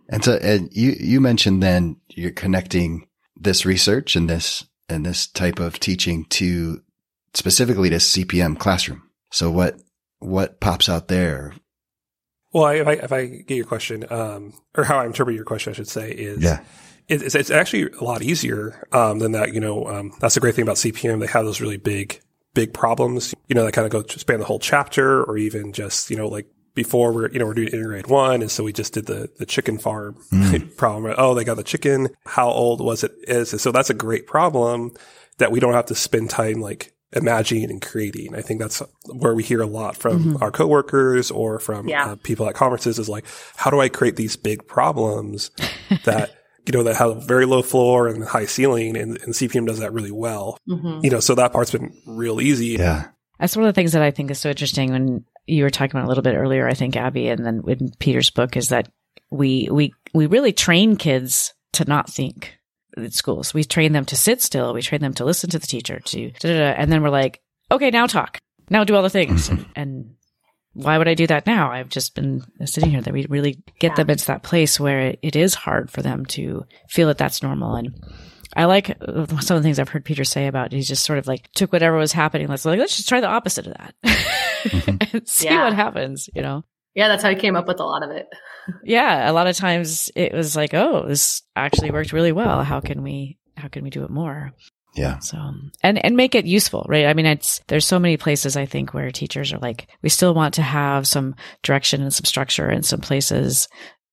And 0.08 0.24
so, 0.24 0.34
and 0.34 0.68
you, 0.72 0.94
you 0.98 1.20
mentioned 1.20 1.62
then 1.62 1.96
you're 2.08 2.30
connecting 2.30 3.08
this 3.36 3.64
research 3.64 4.16
and 4.16 4.28
this, 4.28 4.64
and 4.88 5.06
this 5.06 5.26
type 5.26 5.58
of 5.58 5.80
teaching 5.80 6.26
to 6.26 6.82
specifically 7.34 7.90
to 7.90 7.96
CPM 7.96 8.58
classroom. 8.58 9.02
So 9.30 9.50
what, 9.50 9.80
what 10.18 10.60
pops 10.60 10.88
out 10.88 11.08
there? 11.08 11.52
Well, 12.52 12.68
if 12.68 12.86
I, 12.86 12.92
if 12.92 13.12
I 13.12 13.26
get 13.26 13.56
your 13.56 13.66
question, 13.66 14.06
um, 14.10 14.54
or 14.76 14.84
how 14.84 14.98
I 14.98 15.06
interpret 15.06 15.34
your 15.34 15.44
question, 15.44 15.72
I 15.72 15.74
should 15.74 15.88
say 15.88 16.10
is, 16.10 16.42
yeah. 16.42 16.60
It's, 17.06 17.34
it's 17.34 17.50
actually 17.50 17.90
a 18.00 18.02
lot 18.02 18.22
easier, 18.22 18.82
um, 18.92 19.18
than 19.18 19.32
that. 19.32 19.52
You 19.52 19.60
know, 19.60 19.86
um, 19.86 20.12
that's 20.20 20.36
the 20.36 20.40
great 20.40 20.54
thing 20.54 20.62
about 20.62 20.76
CPM. 20.76 21.20
They 21.20 21.26
have 21.26 21.44
those 21.44 21.60
really 21.60 21.76
big, 21.76 22.22
big 22.54 22.72
problems, 22.72 23.34
you 23.46 23.54
know, 23.54 23.64
that 23.64 23.72
kind 23.72 23.84
of 23.84 23.92
go 23.92 24.00
to 24.00 24.18
span 24.18 24.38
the 24.38 24.46
whole 24.46 24.58
chapter 24.58 25.22
or 25.22 25.36
even 25.36 25.74
just, 25.74 26.08
you 26.08 26.16
know, 26.16 26.28
like 26.28 26.46
before 26.74 27.12
we're, 27.12 27.30
you 27.30 27.38
know, 27.38 27.44
we're 27.44 27.52
doing 27.52 27.68
integrate 27.68 28.08
one. 28.08 28.40
And 28.40 28.50
so 28.50 28.64
we 28.64 28.72
just 28.72 28.94
did 28.94 29.04
the, 29.04 29.28
the 29.38 29.44
chicken 29.44 29.76
farm 29.76 30.16
mm. 30.32 30.76
problem. 30.78 31.14
Oh, 31.18 31.34
they 31.34 31.44
got 31.44 31.58
the 31.58 31.62
chicken. 31.62 32.08
How 32.24 32.48
old 32.48 32.80
was 32.80 33.04
it? 33.04 33.12
Is 33.28 33.50
so 33.60 33.70
that's 33.70 33.90
a 33.90 33.94
great 33.94 34.26
problem 34.26 34.92
that 35.36 35.52
we 35.52 35.60
don't 35.60 35.74
have 35.74 35.86
to 35.86 35.94
spend 35.94 36.30
time 36.30 36.60
like 36.60 36.93
imagining 37.14 37.70
and 37.70 37.80
creating. 37.80 38.34
I 38.34 38.42
think 38.42 38.60
that's 38.60 38.82
where 39.06 39.34
we 39.34 39.42
hear 39.42 39.62
a 39.62 39.66
lot 39.66 39.96
from 39.96 40.18
mm-hmm. 40.18 40.42
our 40.42 40.50
coworkers 40.50 41.30
or 41.30 41.58
from 41.58 41.88
yeah. 41.88 42.12
uh, 42.12 42.16
people 42.16 42.48
at 42.48 42.54
conferences 42.54 42.98
is 42.98 43.08
like, 43.08 43.24
how 43.56 43.70
do 43.70 43.80
I 43.80 43.88
create 43.88 44.16
these 44.16 44.36
big 44.36 44.66
problems 44.66 45.50
that, 46.04 46.34
you 46.66 46.72
know, 46.72 46.82
that 46.82 46.96
have 46.96 47.26
very 47.26 47.46
low 47.46 47.62
floor 47.62 48.08
and 48.08 48.24
high 48.24 48.46
ceiling 48.46 48.96
and, 48.96 49.18
and 49.22 49.34
CPM 49.34 49.66
does 49.66 49.78
that 49.78 49.92
really 49.92 50.10
well. 50.10 50.58
Mm-hmm. 50.68 51.04
You 51.04 51.10
know, 51.10 51.20
so 51.20 51.34
that 51.36 51.52
part's 51.52 51.70
been 51.70 51.96
real 52.06 52.40
easy. 52.40 52.76
Yeah. 52.78 53.08
That's 53.38 53.56
one 53.56 53.64
of 53.64 53.74
the 53.74 53.78
things 53.78 53.92
that 53.92 54.02
I 54.02 54.10
think 54.10 54.30
is 54.30 54.38
so 54.38 54.50
interesting 54.50 54.92
when 54.92 55.24
you 55.46 55.64
were 55.64 55.70
talking 55.70 55.96
about 55.96 56.06
a 56.06 56.08
little 56.08 56.22
bit 56.22 56.36
earlier, 56.36 56.66
I 56.66 56.74
think, 56.74 56.96
Abby, 56.96 57.28
and 57.28 57.44
then 57.44 57.62
in 57.66 57.90
Peter's 57.98 58.30
book 58.30 58.56
is 58.56 58.68
that 58.68 58.88
we, 59.30 59.68
we, 59.70 59.92
we 60.14 60.26
really 60.26 60.52
train 60.52 60.96
kids 60.96 61.52
to 61.74 61.84
not 61.84 62.08
think 62.08 62.56
at 62.96 63.12
schools. 63.12 63.54
We 63.54 63.64
train 63.64 63.92
them 63.92 64.04
to 64.06 64.16
sit 64.16 64.40
still. 64.42 64.74
We 64.74 64.82
train 64.82 65.00
them 65.00 65.14
to 65.14 65.24
listen 65.24 65.50
to 65.50 65.58
the 65.58 65.66
teacher 65.66 66.00
to, 66.00 66.32
and 66.44 66.90
then 66.90 67.02
we're 67.02 67.10
like, 67.10 67.40
okay, 67.70 67.90
now 67.90 68.06
talk. 68.06 68.38
Now 68.70 68.84
do 68.84 68.94
all 68.94 69.02
the 69.02 69.10
things. 69.10 69.48
and, 69.48 69.66
and 69.76 70.14
why 70.72 70.98
would 70.98 71.08
I 71.08 71.14
do 71.14 71.26
that 71.28 71.46
now? 71.46 71.70
I've 71.70 71.88
just 71.88 72.14
been 72.14 72.44
sitting 72.64 72.90
here 72.90 73.00
that 73.00 73.12
we 73.12 73.26
really 73.26 73.62
get 73.78 73.92
yeah. 73.92 73.94
them 73.94 74.10
into 74.10 74.26
that 74.26 74.42
place 74.42 74.80
where 74.80 75.00
it, 75.00 75.18
it 75.22 75.36
is 75.36 75.54
hard 75.54 75.90
for 75.90 76.02
them 76.02 76.26
to 76.26 76.64
feel 76.88 77.08
that 77.08 77.18
that's 77.18 77.42
normal. 77.42 77.76
And 77.76 77.94
I 78.56 78.64
like 78.64 78.90
uh, 79.00 79.26
some 79.40 79.56
of 79.56 79.62
the 79.62 79.66
things 79.66 79.78
I've 79.78 79.88
heard 79.88 80.04
Peter 80.04 80.24
say 80.24 80.46
about 80.46 80.72
He 80.72 80.82
just 80.82 81.04
sort 81.04 81.18
of 81.18 81.26
like 81.26 81.50
took 81.52 81.72
whatever 81.72 81.96
was 81.96 82.12
happening. 82.12 82.48
Let's 82.48 82.64
like, 82.64 82.78
let's 82.78 82.96
just 82.96 83.08
try 83.08 83.20
the 83.20 83.28
opposite 83.28 83.66
of 83.66 83.74
that 83.74 83.94
mm-hmm. 84.04 84.96
and 85.16 85.28
see 85.28 85.46
yeah. 85.46 85.64
what 85.64 85.74
happens, 85.74 86.28
you 86.34 86.42
know? 86.42 86.64
Yeah, 86.94 87.08
that's 87.08 87.22
how 87.22 87.28
I 87.28 87.34
came 87.34 87.56
up 87.56 87.66
with 87.66 87.80
a 87.80 87.84
lot 87.84 88.02
of 88.02 88.10
it 88.10 88.28
yeah, 88.82 89.30
a 89.30 89.32
lot 89.32 89.46
of 89.46 89.56
times 89.56 90.10
it 90.14 90.32
was 90.32 90.56
like, 90.56 90.74
oh, 90.74 91.06
this 91.06 91.42
actually 91.56 91.90
worked 91.90 92.12
really 92.12 92.32
well. 92.32 92.62
How 92.62 92.80
can 92.80 93.02
we 93.02 93.38
how 93.56 93.68
can 93.68 93.84
we 93.84 93.90
do 93.90 94.04
it 94.04 94.10
more? 94.10 94.52
Yeah. 94.94 95.18
So 95.18 95.38
and 95.82 96.04
and 96.04 96.16
make 96.16 96.34
it 96.34 96.46
useful, 96.46 96.86
right? 96.88 97.06
I 97.06 97.14
mean, 97.14 97.26
it's 97.26 97.60
there's 97.68 97.86
so 97.86 97.98
many 97.98 98.16
places 98.16 98.56
I 98.56 98.66
think 98.66 98.94
where 98.94 99.10
teachers 99.10 99.52
are 99.52 99.58
like, 99.58 99.88
we 100.02 100.08
still 100.08 100.34
want 100.34 100.54
to 100.54 100.62
have 100.62 101.06
some 101.06 101.34
direction 101.62 102.02
and 102.02 102.12
some 102.12 102.24
structure 102.24 102.70
in 102.70 102.82
some 102.82 103.00
places 103.00 103.68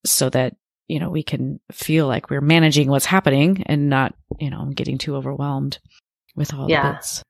so 0.05 0.29
that 0.29 0.55
you 0.87 0.99
know 0.99 1.09
we 1.09 1.23
can 1.23 1.59
feel 1.71 2.07
like 2.07 2.29
we're 2.29 2.41
managing 2.41 2.89
what's 2.89 3.05
happening 3.05 3.63
and 3.67 3.89
not 3.89 4.15
you 4.39 4.49
know 4.49 4.71
getting 4.73 4.97
too 4.97 5.15
overwhelmed 5.15 5.79
with 6.35 6.53
all 6.53 6.69
yeah. 6.69 6.87
the 6.87 6.93
bits 6.93 7.23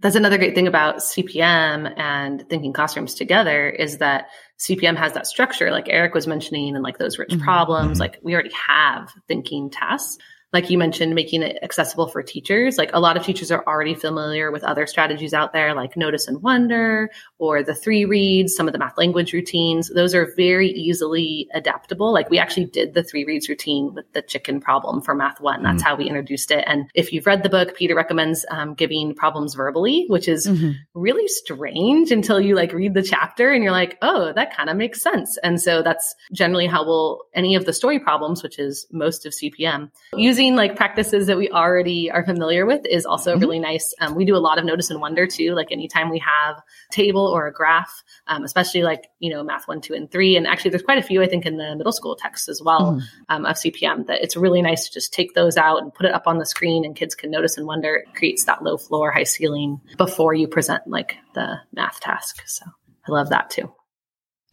that's 0.00 0.14
another 0.14 0.36
great 0.36 0.54
thing 0.54 0.66
about 0.66 0.96
CPM 0.96 1.92
and 1.98 2.44
thinking 2.50 2.72
classrooms 2.72 3.14
together 3.14 3.68
is 3.68 3.98
that 3.98 4.26
CPM 4.58 4.96
has 4.96 5.12
that 5.12 5.26
structure, 5.26 5.70
like 5.70 5.88
Eric 5.88 6.14
was 6.14 6.26
mentioning, 6.26 6.74
and 6.74 6.82
like 6.82 6.98
those 6.98 7.18
rich 7.18 7.30
mm-hmm. 7.30 7.42
problems. 7.42 7.92
Mm-hmm. 7.92 8.00
Like 8.00 8.18
we 8.22 8.34
already 8.34 8.52
have 8.68 9.12
thinking 9.28 9.70
tasks 9.70 10.18
like 10.52 10.70
you 10.70 10.78
mentioned, 10.78 11.14
making 11.14 11.42
it 11.42 11.58
accessible 11.62 12.06
for 12.06 12.22
teachers. 12.22 12.78
Like 12.78 12.90
a 12.92 13.00
lot 13.00 13.16
of 13.16 13.24
teachers 13.24 13.50
are 13.50 13.64
already 13.66 13.94
familiar 13.94 14.52
with 14.52 14.62
other 14.62 14.86
strategies 14.86 15.34
out 15.34 15.52
there, 15.52 15.74
like 15.74 15.96
Notice 15.96 16.28
and 16.28 16.40
Wonder 16.42 17.10
or 17.38 17.62
the 17.62 17.74
three 17.74 18.04
reads, 18.04 18.54
some 18.54 18.68
of 18.68 18.72
the 18.72 18.78
math 18.78 18.96
language 18.96 19.32
routines. 19.32 19.90
Those 19.92 20.14
are 20.14 20.32
very 20.36 20.70
easily 20.70 21.48
adaptable. 21.52 22.12
Like 22.12 22.30
we 22.30 22.38
actually 22.38 22.66
did 22.66 22.94
the 22.94 23.02
three 23.02 23.24
reads 23.24 23.48
routine 23.48 23.92
with 23.92 24.10
the 24.12 24.22
chicken 24.22 24.60
problem 24.60 25.02
for 25.02 25.14
Math 25.14 25.40
One. 25.40 25.64
That's 25.64 25.82
mm-hmm. 25.82 25.88
how 25.88 25.96
we 25.96 26.06
introduced 26.06 26.52
it. 26.52 26.64
And 26.66 26.88
if 26.94 27.12
you've 27.12 27.26
read 27.26 27.42
the 27.42 27.48
book, 27.48 27.76
Peter 27.76 27.96
recommends 27.96 28.46
um, 28.50 28.74
giving 28.74 29.14
problems 29.14 29.54
verbally, 29.54 30.06
which 30.08 30.28
is 30.28 30.46
mm-hmm. 30.46 30.72
really 30.94 31.26
strange 31.26 32.12
until 32.12 32.40
you 32.40 32.54
like 32.54 32.72
read 32.72 32.94
the 32.94 33.02
chapter 33.02 33.52
and 33.52 33.64
you're 33.64 33.72
like, 33.72 33.98
oh, 34.00 34.32
that 34.34 34.56
kind 34.56 34.70
of 34.70 34.76
makes 34.76 35.02
sense. 35.02 35.36
And 35.42 35.60
so 35.60 35.82
that's 35.82 36.14
generally 36.32 36.66
how 36.66 36.86
we'll 36.86 37.22
any 37.34 37.56
of 37.56 37.66
the 37.66 37.72
story 37.72 37.98
problems, 37.98 38.42
which 38.44 38.60
is 38.60 38.86
most 38.92 39.26
of 39.26 39.32
CPM, 39.32 39.90
use 40.14 40.35
using 40.36 40.54
like 40.54 40.76
practices 40.76 41.26
that 41.28 41.38
we 41.38 41.48
already 41.48 42.10
are 42.10 42.22
familiar 42.22 42.66
with 42.66 42.84
is 42.84 43.06
also 43.06 43.32
mm-hmm. 43.32 43.40
really 43.40 43.58
nice. 43.58 43.94
Um, 44.00 44.14
we 44.14 44.26
do 44.26 44.36
a 44.36 44.38
lot 44.38 44.58
of 44.58 44.66
notice 44.66 44.90
and 44.90 45.00
wonder 45.00 45.26
too. 45.26 45.54
Like 45.54 45.72
anytime 45.72 46.10
we 46.10 46.18
have 46.18 46.56
a 46.58 46.92
table 46.92 47.26
or 47.26 47.46
a 47.46 47.52
graph, 47.52 48.02
um, 48.26 48.44
especially 48.44 48.82
like, 48.82 49.06
you 49.18 49.30
know, 49.30 49.42
math 49.42 49.66
one, 49.66 49.80
two, 49.80 49.94
and 49.94 50.10
three. 50.10 50.36
And 50.36 50.46
actually 50.46 50.70
there's 50.72 50.82
quite 50.82 50.98
a 50.98 51.02
few, 51.02 51.22
I 51.22 51.26
think, 51.26 51.46
in 51.46 51.56
the 51.56 51.74
middle 51.74 51.92
school 51.92 52.16
texts 52.16 52.50
as 52.50 52.60
well 52.62 52.96
mm. 52.96 53.02
um, 53.30 53.46
of 53.46 53.56
CPM 53.56 54.06
that 54.08 54.22
it's 54.22 54.36
really 54.36 54.60
nice 54.60 54.86
to 54.86 54.92
just 54.92 55.14
take 55.14 55.32
those 55.32 55.56
out 55.56 55.78
and 55.82 55.94
put 55.94 56.04
it 56.04 56.12
up 56.12 56.26
on 56.26 56.36
the 56.36 56.46
screen 56.46 56.84
and 56.84 56.94
kids 56.94 57.14
can 57.14 57.30
notice 57.30 57.56
and 57.56 57.66
wonder. 57.66 57.96
It 57.96 58.14
creates 58.14 58.44
that 58.44 58.62
low 58.62 58.76
floor, 58.76 59.10
high 59.10 59.24
ceiling 59.24 59.80
before 59.96 60.34
you 60.34 60.48
present 60.48 60.86
like 60.86 61.16
the 61.34 61.60
math 61.72 62.00
task. 62.00 62.42
So 62.46 62.66
I 63.08 63.10
love 63.10 63.30
that 63.30 63.48
too 63.48 63.72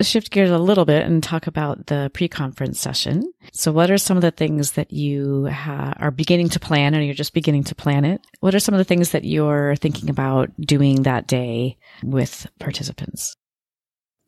shift 0.03 0.31
gears 0.31 0.49
a 0.49 0.57
little 0.57 0.85
bit 0.85 1.03
and 1.03 1.23
talk 1.23 1.47
about 1.47 1.87
the 1.87 2.11
pre-conference 2.13 2.79
session. 2.79 3.23
So 3.51 3.71
what 3.71 3.89
are 3.89 3.97
some 3.97 4.17
of 4.17 4.21
the 4.21 4.31
things 4.31 4.73
that 4.73 4.91
you 4.91 5.47
ha- 5.47 5.93
are 5.99 6.11
beginning 6.11 6.49
to 6.49 6.59
plan 6.59 6.95
or 6.95 7.01
you're 7.01 7.13
just 7.13 7.33
beginning 7.33 7.63
to 7.65 7.75
plan 7.75 8.05
it? 8.05 8.21
What 8.39 8.55
are 8.55 8.59
some 8.59 8.73
of 8.73 8.79
the 8.79 8.83
things 8.83 9.11
that 9.11 9.23
you're 9.23 9.75
thinking 9.77 10.09
about 10.09 10.49
doing 10.59 11.03
that 11.03 11.27
day 11.27 11.77
with 12.03 12.47
participants? 12.59 13.35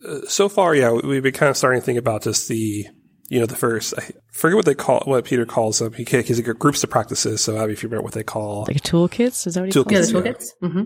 Uh, 0.07 0.21
so 0.27 0.49
far, 0.49 0.75
yeah, 0.75 0.91
we've 0.91 1.23
been 1.23 1.33
kind 1.33 1.49
of 1.49 1.57
starting 1.57 1.81
to 1.81 1.85
think 1.85 1.99
about 1.99 2.23
just 2.23 2.47
the, 2.47 2.85
you 3.29 3.39
know, 3.39 3.45
the 3.45 3.55
first, 3.55 3.93
I 3.97 4.11
forget 4.31 4.55
what 4.55 4.65
they 4.65 4.75
call, 4.75 5.01
what 5.05 5.25
Peter 5.25 5.45
calls 5.45 5.79
them. 5.79 5.93
He, 5.93 6.05
can't 6.05 6.25
he's 6.25 6.39
a 6.39 6.53
groups 6.53 6.83
of 6.83 6.89
practices. 6.89 7.41
So 7.41 7.57
Abby, 7.57 7.73
if 7.73 7.83
you 7.83 7.89
remember 7.89 8.03
what 8.03 8.13
they 8.13 8.23
call. 8.23 8.65
Like 8.67 8.81
toolkits? 8.81 9.47
Is 9.47 9.55
that 9.55 9.61
what 9.61 9.73
he 9.73 9.79
toolkits, 9.79 10.11
calls 10.11 10.11
Yeah, 10.11 10.21
the 10.21 10.29
toolkits. 10.29 10.45
Yeah. 10.61 10.67
Mm-hmm. 10.69 10.83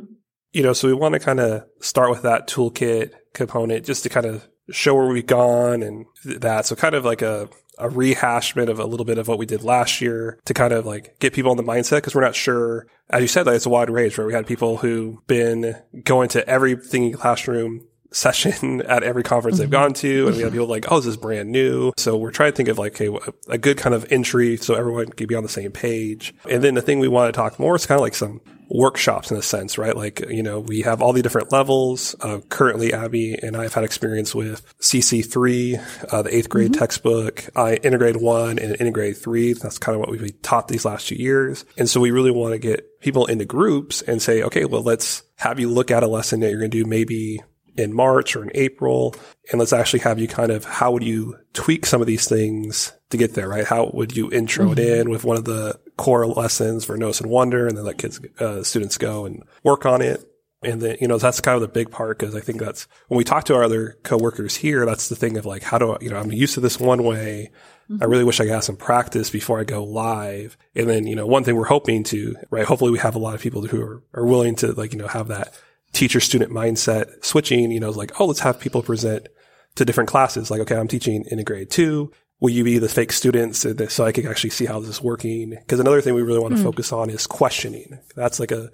You 0.52 0.64
know, 0.64 0.74
so 0.74 0.88
we 0.88 0.96
want 0.96 1.14
to 1.14 1.20
kind 1.20 1.40
of 1.40 1.64
start 1.80 2.10
with 2.10 2.24
that 2.24 2.48
toolkit 2.48 3.12
component 3.36 3.86
just 3.86 4.02
to 4.02 4.10
kind 4.10 4.26
of 4.26 4.49
show 4.72 4.96
where 4.96 5.08
we've 5.08 5.26
gone 5.26 5.84
and 5.84 6.06
that. 6.26 6.66
So 6.66 6.76
kind 6.76 6.96
of 6.96 7.06
like 7.06 7.22
a, 7.22 7.50
a 7.78 7.90
rehashment 7.90 8.70
of 8.70 8.80
a 8.80 8.86
little 8.86 9.06
bit 9.06 9.18
of 9.18 9.28
what 9.28 9.38
we 9.38 9.46
did 9.46 9.64
last 9.64 10.02
year 10.02 10.40
to 10.46 10.54
kind 10.54 10.74
of 10.74 10.86
like 10.86 11.18
get 11.20 11.34
people 11.34 11.52
in 11.52 11.58
the 11.58 11.64
mindset 11.64 11.98
because 11.98 12.16
we're 12.16 12.22
not 12.22 12.36
sure. 12.36 12.88
As 13.10 13.22
you 13.22 13.28
said, 13.28 13.46
like 13.46 13.56
it's 13.56 13.66
a 13.66 13.70
wide 13.70 13.90
range, 13.90 14.18
right? 14.18 14.28
We 14.28 14.34
had 14.34 14.48
people 14.48 14.78
who 14.78 15.22
been 15.28 15.76
going 16.04 16.30
to 16.30 16.48
every 16.48 16.76
thinking 16.76 17.14
classroom 17.14 17.88
session 18.12 18.82
at 18.88 19.04
every 19.04 19.24
conference 19.24 19.58
they've 19.58 19.70
gone 19.70 19.94
to. 19.96 20.28
And 20.28 20.36
we 20.36 20.44
have 20.44 20.52
people 20.52 20.68
like, 20.68 20.92
oh, 20.92 20.98
this 20.98 21.08
is 21.08 21.18
brand 21.18 21.52
new. 21.52 21.94
So 21.98 22.18
we're 22.18 22.32
trying 22.32 22.52
to 22.52 22.56
think 22.56 22.70
of 22.70 22.78
like 22.78 23.00
a, 23.00 23.18
a 23.48 23.58
good 23.58 23.78
kind 23.78 23.96
of 23.96 24.12
entry 24.12 24.58
so 24.58 24.76
everyone 24.76 25.08
can 25.08 25.28
be 25.28 25.36
on 25.36 25.44
the 25.44 25.50
same 25.50 25.72
page. 25.72 26.34
And 26.50 26.64
then 26.64 26.76
the 26.76 26.82
thing 26.82 27.00
we 27.00 27.08
want 27.08 27.34
to 27.34 27.38
talk 27.38 27.60
more 27.60 27.76
is 27.76 27.86
kind 27.86 28.00
of 28.00 28.04
like 28.04 28.16
some 28.16 28.42
workshops 28.70 29.32
in 29.32 29.38
a 29.38 29.42
sense, 29.42 29.78
right? 29.78 29.96
Like, 29.96 30.20
you 30.30 30.44
know, 30.44 30.60
we 30.60 30.82
have 30.82 31.02
all 31.02 31.12
the 31.12 31.22
different 31.22 31.52
levels. 31.52 32.16
Uh, 32.22 32.40
currently, 32.50 32.94
Abby 32.94 33.34
and 33.34 33.58
I 33.58 33.64
have 33.64 33.74
had 33.74 33.84
experience 33.84 34.36
with 34.36 34.78
CC3, 34.80 36.14
uh, 36.14 36.22
the 36.22 36.36
eighth 36.36 36.50
grade 36.50 36.72
mm-hmm. 36.72 36.80
textbook, 36.80 37.50
I 37.56 37.76
integrate 37.76 38.22
one 38.22 38.60
and 38.60 38.80
integrate 38.80 39.18
three. 39.18 39.54
That's 39.54 39.80
kind 39.80 39.96
of 39.96 40.02
what 40.02 40.12
we've 40.12 40.42
taught 40.42 40.68
these 40.68 40.86
last 40.86 41.08
two 41.08 41.16
years. 41.16 41.66
And 41.78 41.90
so 41.90 42.00
we 42.00 42.12
really 42.12 42.32
want 42.32 42.54
to 42.54 42.60
get 42.60 43.02
people 43.02 43.26
into 43.26 43.46
groups 43.46 44.02
and 44.02 44.22
say, 44.22 44.44
okay, 44.44 44.66
well, 44.66 44.84
let's 44.84 45.24
have 45.38 45.60
you 45.60 45.70
look 45.70 45.90
at 45.90 46.04
a 46.04 46.08
lesson 46.08 46.42
that 46.42 46.50
you're 46.50 46.60
going 46.60 46.72
to 46.72 46.84
do 46.84 46.88
maybe 46.88 47.42
in 47.80 47.94
March 47.94 48.36
or 48.36 48.44
in 48.44 48.52
April. 48.54 49.16
And 49.52 49.60
let's 49.60 49.74
actually 49.74 50.00
have 50.00 50.20
you 50.20 50.28
kind 50.28 50.52
of, 50.52 50.66
how 50.66 50.92
would 50.92 51.04
you 51.04 51.38
tweak 51.54 51.86
some 51.86 52.02
of 52.02 52.08
these 52.08 52.28
things 52.28 52.94
to 53.10 53.18
get 53.18 53.34
there, 53.34 53.48
right? 53.48 53.66
How 53.66 53.90
would 53.94 54.16
you 54.16 54.32
intro 54.32 54.66
mm-hmm. 54.66 54.80
it 54.80 55.00
in 55.00 55.10
with 55.10 55.24
one 55.24 55.38
of 55.38 55.46
the 55.46 55.80
core 55.98 56.28
lessons 56.28 56.86
for 56.86 56.98
Notice 56.98 57.22
and 57.22 57.30
Wonder 57.30 57.68
and 57.68 57.78
then 57.78 57.86
let 57.86 57.98
kids, 57.98 58.20
uh, 58.40 58.64
students 58.64 58.98
go 58.98 59.26
and 59.26 59.44
work 59.64 59.86
on 59.86 60.02
it? 60.02 60.24
And 60.62 60.82
then, 60.82 60.98
you 61.00 61.08
know, 61.08 61.18
that's 61.18 61.40
kind 61.40 61.56
of 61.56 61.62
the 61.62 61.70
big 61.70 61.90
part 61.90 62.20
because 62.20 62.36
I 62.36 62.42
think 62.42 62.60
that's 62.60 62.86
when 63.08 63.18
we 63.18 63.24
talk 63.24 63.46
to 63.46 63.56
our 63.56 63.64
other 63.64 63.98
coworkers 64.04 64.58
here, 64.58 64.86
that's 64.86 65.08
the 65.08 65.16
thing 65.16 65.38
of 65.38 65.46
like, 65.46 65.64
how 65.64 65.78
do 65.78 65.94
I, 65.94 65.98
you 66.02 66.10
know, 66.10 66.18
I'm 66.18 66.34
used 66.34 66.56
to 66.56 66.60
this 66.60 66.78
one 66.78 67.04
way. 67.04 67.52
Mm-hmm. 67.90 68.04
I 68.04 68.06
really 68.08 68.26
wish 68.26 68.42
I 68.42 68.44
could 68.44 68.54
have 68.54 68.66
some 68.66 68.76
practice 68.76 69.30
before 69.30 69.62
I 69.62 69.64
go 69.64 69.86
live. 69.86 70.58
And 70.76 70.90
then, 70.90 71.08
you 71.08 71.16
know, 71.16 71.26
one 71.26 71.46
thing 71.46 71.56
we're 71.56 71.64
hoping 71.64 72.04
to, 72.06 72.36
right? 72.50 72.66
Hopefully 72.66 72.92
we 72.92 73.00
have 73.00 73.16
a 73.16 73.20
lot 73.20 73.36
of 73.36 73.42
people 73.42 73.66
who 73.66 73.82
are, 73.82 74.04
are 74.14 74.26
willing 74.26 74.56
to 74.58 74.74
like, 74.74 74.92
you 74.92 75.00
know, 75.00 75.08
have 75.08 75.30
that 75.30 75.54
teacher 75.94 76.20
student 76.20 76.52
mindset 76.52 77.24
switching, 77.24 77.72
you 77.72 77.80
know, 77.80 77.90
like, 77.90 78.20
oh, 78.20 78.26
let's 78.26 78.40
have 78.42 78.60
people 78.60 78.84
present 78.84 79.28
to 79.76 79.86
different 79.86 80.10
classes. 80.10 80.52
Like, 80.52 80.62
okay, 80.62 80.76
I'm 80.76 80.88
teaching 80.88 81.26
in 81.30 81.40
a 81.40 81.44
grade 81.44 81.70
two. 81.70 82.12
Will 82.40 82.52
you 82.52 82.64
be 82.64 82.78
the 82.78 82.88
fake 82.88 83.12
students 83.12 83.66
so 83.90 84.06
I 84.06 84.14
can 84.14 84.26
actually 84.26 84.52
see 84.52 84.66
how 84.66 84.80
this 84.80 84.90
is 84.90 85.02
working? 85.02 85.50
Because 85.50 85.80
another 85.80 86.00
thing 86.00 86.14
we 86.14 86.22
really 86.22 86.40
want 86.40 86.56
to 86.56 86.60
mm. 86.60 86.64
focus 86.64 86.94
on 86.94 87.10
is 87.10 87.28
questioning. 87.28 88.00
That's 88.16 88.40
like 88.40 88.52
a 88.52 88.72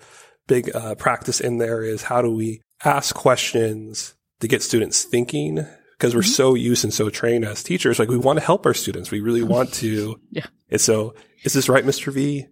big 0.47 0.75
uh, 0.75 0.95
practice 0.95 1.39
in 1.39 1.57
there 1.57 1.81
is 1.81 2.03
how 2.03 2.21
do 2.21 2.29
we 2.29 2.61
ask 2.83 3.15
questions 3.15 4.13
to 4.41 4.47
get 4.47 4.61
students 4.61 5.03
thinking? 5.03 5.65
Because 5.97 6.13
we're 6.13 6.21
mm-hmm. 6.21 6.29
so 6.29 6.53
used 6.53 6.83
and 6.83 6.93
so 6.93 7.09
trained 7.09 7.45
as 7.45 7.63
teachers, 7.63 7.97
like 7.97 8.09
we 8.09 8.17
want 8.17 8.37
to 8.37 8.45
help 8.45 8.65
our 8.67 8.73
students. 8.75 9.09
We 9.09 9.21
really 9.21 9.43
want 9.55 9.73
to. 9.75 10.19
yeah. 10.29 10.45
And 10.69 10.81
so, 10.81 11.15
is 11.43 11.53
this 11.53 11.69
right, 11.69 11.85
Mr. 11.85 12.11
V? 12.11 12.47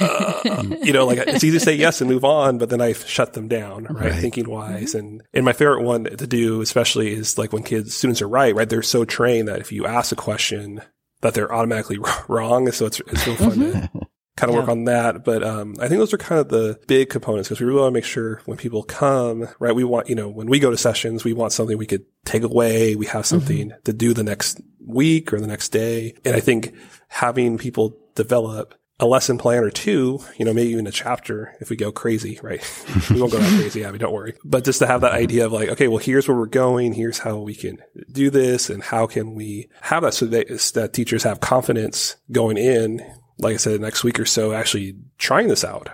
Uh, 0.00 0.62
you 0.82 0.92
know, 0.92 1.06
like 1.06 1.18
it's 1.18 1.44
easy 1.44 1.58
to 1.58 1.60
say 1.60 1.74
yes 1.74 2.00
and 2.00 2.10
move 2.10 2.24
on, 2.24 2.58
but 2.58 2.70
then 2.70 2.80
I 2.80 2.92
shut 2.92 3.34
them 3.34 3.48
down, 3.48 3.84
right? 3.84 4.10
right. 4.10 4.14
Thinking 4.14 4.48
wise. 4.48 4.94
Mm-hmm. 4.94 4.98
And, 4.98 5.22
and 5.34 5.44
my 5.44 5.52
favorite 5.52 5.82
one 5.82 6.04
to 6.04 6.26
do, 6.26 6.60
especially 6.60 7.12
is 7.12 7.36
like 7.38 7.52
when 7.52 7.62
kids, 7.62 7.94
students 7.94 8.22
are 8.22 8.28
right, 8.28 8.54
right? 8.54 8.68
They're 8.68 8.82
so 8.82 9.04
trained 9.04 9.48
that 9.48 9.60
if 9.60 9.72
you 9.72 9.86
ask 9.86 10.12
a 10.12 10.16
question 10.16 10.80
that 11.20 11.34
they're 11.34 11.52
automatically 11.52 11.98
wrong. 12.28 12.70
So 12.72 12.86
it's, 12.86 13.00
it's 13.00 13.26
real 13.26 13.36
fun 13.36 13.50
mm-hmm. 13.50 13.98
to 13.98 14.06
kind 14.36 14.50
of 14.50 14.54
yeah. 14.54 14.60
work 14.60 14.68
on 14.68 14.84
that. 14.84 15.24
But, 15.24 15.42
um, 15.42 15.74
I 15.78 15.88
think 15.88 15.98
those 15.98 16.14
are 16.14 16.18
kind 16.18 16.40
of 16.40 16.48
the 16.48 16.80
big 16.86 17.10
components 17.10 17.48
because 17.48 17.60
we 17.60 17.66
really 17.66 17.80
want 17.80 17.92
to 17.92 17.98
make 17.98 18.04
sure 18.04 18.40
when 18.46 18.56
people 18.56 18.82
come, 18.82 19.48
right? 19.58 19.74
We 19.74 19.84
want, 19.84 20.08
you 20.08 20.14
know, 20.14 20.28
when 20.28 20.48
we 20.48 20.58
go 20.58 20.70
to 20.70 20.78
sessions, 20.78 21.24
we 21.24 21.34
want 21.34 21.52
something 21.52 21.76
we 21.76 21.86
could 21.86 22.06
take 22.24 22.42
away. 22.42 22.96
We 22.96 23.06
have 23.06 23.26
something 23.26 23.68
mm-hmm. 23.68 23.82
to 23.84 23.92
do 23.92 24.14
the 24.14 24.24
next 24.24 24.60
week 24.80 25.34
or 25.34 25.40
the 25.40 25.46
next 25.46 25.68
day. 25.68 26.14
And 26.24 26.34
I 26.34 26.40
think 26.40 26.74
having 27.08 27.58
people 27.58 27.98
develop 28.14 28.74
a 29.00 29.06
lesson 29.06 29.38
plan 29.38 29.64
or 29.64 29.70
two, 29.70 30.20
you 30.36 30.44
know, 30.44 30.52
maybe 30.52 30.70
even 30.70 30.86
a 30.86 30.92
chapter 30.92 31.56
if 31.58 31.70
we 31.70 31.76
go 31.76 31.90
crazy, 31.90 32.38
right? 32.42 32.62
we 33.10 33.18
won't 33.18 33.32
go 33.32 33.38
that 33.38 33.58
crazy, 33.58 33.82
Abby, 33.82 33.98
don't 33.98 34.12
worry. 34.12 34.36
But 34.44 34.62
just 34.62 34.78
to 34.80 34.86
have 34.86 35.00
that 35.00 35.12
idea 35.12 35.46
of 35.46 35.52
like, 35.52 35.70
okay, 35.70 35.88
well, 35.88 35.98
here's 35.98 36.28
where 36.28 36.36
we're 36.36 36.46
going. 36.46 36.92
Here's 36.92 37.18
how 37.18 37.38
we 37.38 37.54
can 37.54 37.78
do 38.12 38.28
this 38.28 38.68
and 38.68 38.82
how 38.82 39.06
can 39.06 39.34
we 39.34 39.70
have 39.80 40.02
that 40.02 40.12
so 40.12 40.26
that, 40.26 40.48
that 40.74 40.92
teachers 40.92 41.22
have 41.22 41.40
confidence 41.40 42.16
going 42.30 42.58
in, 42.58 43.00
like 43.38 43.54
I 43.54 43.56
said, 43.56 43.80
next 43.80 44.04
week 44.04 44.20
or 44.20 44.26
so, 44.26 44.52
actually 44.52 44.96
trying 45.16 45.48
this 45.48 45.64
out, 45.64 45.88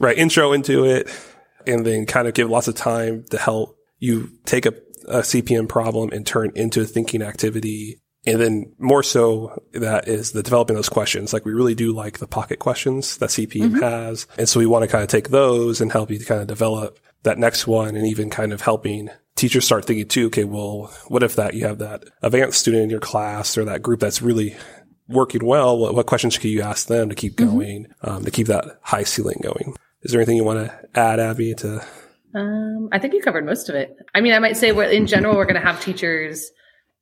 right? 0.00 0.18
Intro 0.18 0.52
into 0.52 0.84
it 0.84 1.08
and 1.64 1.86
then 1.86 2.06
kind 2.06 2.26
of 2.26 2.34
give 2.34 2.50
lots 2.50 2.66
of 2.66 2.74
time 2.74 3.24
to 3.30 3.38
help 3.38 3.78
you 4.00 4.30
take 4.44 4.66
a, 4.66 4.74
a 5.06 5.20
CPM 5.20 5.68
problem 5.68 6.10
and 6.10 6.26
turn 6.26 6.50
into 6.56 6.80
a 6.80 6.86
thinking 6.86 7.22
activity 7.22 8.00
and 8.28 8.40
then 8.40 8.72
more 8.78 9.02
so 9.02 9.62
that 9.72 10.08
is 10.08 10.32
the 10.32 10.42
developing 10.42 10.76
those 10.76 10.88
questions. 10.88 11.32
Like 11.32 11.44
we 11.44 11.52
really 11.52 11.74
do 11.74 11.92
like 11.92 12.18
the 12.18 12.26
pocket 12.26 12.58
questions 12.58 13.18
that 13.18 13.30
CPM 13.30 13.70
mm-hmm. 13.70 13.82
has. 13.82 14.26
And 14.38 14.48
so 14.48 14.60
we 14.60 14.66
want 14.66 14.82
to 14.82 14.88
kind 14.88 15.02
of 15.02 15.08
take 15.08 15.30
those 15.30 15.80
and 15.80 15.90
help 15.90 16.10
you 16.10 16.18
to 16.18 16.24
kind 16.24 16.40
of 16.40 16.46
develop 16.46 16.98
that 17.22 17.38
next 17.38 17.66
one 17.66 17.96
and 17.96 18.06
even 18.06 18.30
kind 18.30 18.52
of 18.52 18.60
helping 18.60 19.10
teachers 19.34 19.64
start 19.64 19.84
thinking 19.84 20.06
too, 20.06 20.26
okay, 20.26 20.44
well, 20.44 20.92
what 21.08 21.22
if 21.22 21.36
that 21.36 21.54
you 21.54 21.66
have 21.66 21.78
that 21.78 22.04
advanced 22.22 22.60
student 22.60 22.84
in 22.84 22.90
your 22.90 23.00
class 23.00 23.56
or 23.56 23.64
that 23.64 23.82
group 23.82 24.00
that's 24.00 24.20
really 24.20 24.56
working 25.08 25.44
well? 25.44 25.78
What, 25.78 25.94
what 25.94 26.06
questions 26.06 26.36
could 26.36 26.50
you 26.50 26.62
ask 26.62 26.86
them 26.86 27.08
to 27.08 27.14
keep 27.14 27.36
mm-hmm. 27.36 27.50
going, 27.50 27.84
mm-hmm. 27.84 28.10
um, 28.10 28.24
to 28.24 28.30
keep 28.30 28.48
that 28.48 28.78
high 28.82 29.04
ceiling 29.04 29.40
going? 29.42 29.76
Is 30.02 30.12
there 30.12 30.20
anything 30.20 30.36
you 30.36 30.44
want 30.44 30.68
to 30.68 30.88
add, 30.94 31.18
Abby, 31.18 31.54
to? 31.54 31.84
Um, 32.34 32.88
I 32.92 32.98
think 32.98 33.14
you 33.14 33.22
covered 33.22 33.46
most 33.46 33.68
of 33.68 33.74
it. 33.74 33.96
I 34.14 34.20
mean, 34.20 34.32
I 34.32 34.38
might 34.38 34.56
say 34.56 34.70
in 34.94 35.06
general, 35.06 35.36
we're 35.36 35.44
going 35.44 35.60
to 35.60 35.66
have 35.66 35.80
teachers 35.80 36.50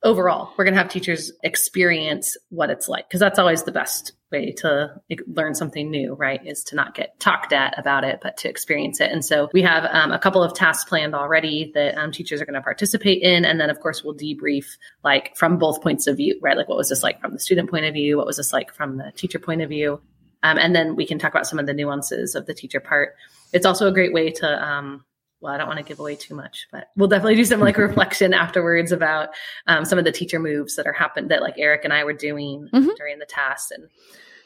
overall 0.03 0.53
we're 0.57 0.65
going 0.65 0.75
to 0.75 0.81
have 0.81 0.91
teachers 0.91 1.33
experience 1.43 2.37
what 2.51 2.71
it's 2.71 2.89
like 2.89 3.09
because 3.09 3.21
that's 3.21 3.39
always 3.39 3.63
the 3.65 3.73
best 3.73 4.13
way 4.31 4.53
to 4.53 4.93
learn 5.29 5.55
something 5.55 5.91
new 5.91 6.15
right 6.15 6.45
is 6.47 6.63
to 6.65 6.75
not 6.75 6.95
get 6.95 7.19
talked 7.21 7.53
at 7.53 7.79
about 7.79 8.05
it 8.05 8.19
but 8.23 8.37
to 8.37 8.49
experience 8.49 9.01
it. 9.01 9.11
And 9.11 9.25
so 9.25 9.49
we 9.53 9.63
have 9.63 9.85
um, 9.91 10.13
a 10.13 10.19
couple 10.19 10.43
of 10.43 10.53
tasks 10.53 10.89
planned 10.89 11.15
already 11.15 11.71
that 11.75 11.97
um, 11.97 12.13
teachers 12.13 12.41
are 12.41 12.45
going 12.45 12.55
to 12.55 12.61
participate 12.61 13.23
in 13.23 13.45
and 13.45 13.61
then 13.61 13.71
of 13.71 13.81
course 13.81 14.03
we'll 14.03 14.17
debrief 14.17 14.67
like 15.05 15.37
from 15.37 15.59
both 15.59 15.81
points 15.81 16.07
of 16.07 16.17
view 16.17 16.39
right? 16.43 16.57
Like 16.57 16.69
what 16.69 16.79
was 16.79 16.89
this 16.89 17.03
like 17.03 17.21
from 17.21 17.33
the 17.33 17.39
student 17.39 17.71
point 17.71 17.87
of 17.87 17.95
view? 17.95 18.17
What 18.17 18.27
was 18.27 18.37
this 18.37 18.53
like 18.53 18.75
from 18.75 18.99
the 18.99 19.13
teacher 19.17 19.39
point 19.39 19.63
of 19.63 19.69
view? 19.69 20.01
Um, 20.43 20.59
and 20.59 20.77
then 20.77 20.97
we 20.97 21.07
can 21.07 21.19
talk 21.19 21.33
about 21.33 21.47
some 21.47 21.59
of 21.59 21.67
the 21.67 21.73
nuances 21.73 22.35
of 22.35 22.47
the 22.47 22.55
teacher 22.55 22.81
part. 22.81 23.15
It's 23.53 23.67
also 23.67 23.89
a 23.89 23.93
great 23.93 24.13
way 24.13 24.31
to 24.31 24.65
um, 24.65 25.05
well, 25.47 25.55
I 25.55 25.59
don't 25.59 25.69
want 25.69 25.79
to 25.79 25.85
give 25.85 26.01
away 26.01 26.17
too 26.17 26.35
much, 26.35 26.67
but 26.73 26.89
we'll 26.97 27.09
definitely 27.09 27.37
do 27.37 27.45
some 27.45 27.61
like 27.61 27.79
reflection 27.79 28.35
afterwards 28.35 28.91
about 28.91 29.29
um, 29.69 29.85
some 29.85 29.97
of 29.97 30.05
the 30.05 30.11
teacher 30.11 30.41
moves 30.41 30.75
that 30.75 30.89
are 30.89 30.93
happened 30.93 31.31
that 31.31 31.41
like 31.41 31.55
Eric 31.57 31.85
and 31.85 31.93
I 31.93 32.03
were 32.03 32.13
doing 32.13 32.69
mm-hmm. 32.75 32.91
during 32.97 33.21
the 33.21 33.27
task. 33.27 33.71
And 33.71 33.89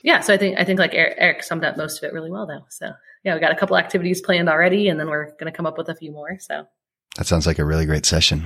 yeah, 0.05 0.21
so 0.21 0.35
I 0.35 0.37
think 0.37 0.59
I 0.59 0.65
think 0.65 0.79
like 0.79 0.93
Eric, 0.95 1.15
Eric, 1.17 1.43
summed 1.43 1.65
up 1.65 1.79
most 1.79 1.97
of 1.97 2.05
it 2.05 2.13
really 2.13 2.31
well 2.31 2.47
though. 2.47 2.67
So 2.69 2.93
yeah, 3.25 3.33
we 3.33 3.41
got 3.41 3.51
a 3.51 3.57
couple 3.57 3.79
activities 3.79 4.21
planned 4.21 4.51
already, 4.51 4.89
and 4.89 5.01
then 5.01 5.09
we're 5.09 5.31
going 5.33 5.51
to 5.51 5.57
come 5.57 5.65
up 5.65 5.79
with 5.79 5.89
a 5.89 5.97
few 5.97 6.13
more. 6.13 6.39
So 6.39 6.67
that 7.17 7.27
sounds 7.27 7.47
like 7.47 7.59
a 7.59 7.65
really 7.65 7.87
great 7.87 8.05
session. 8.05 8.45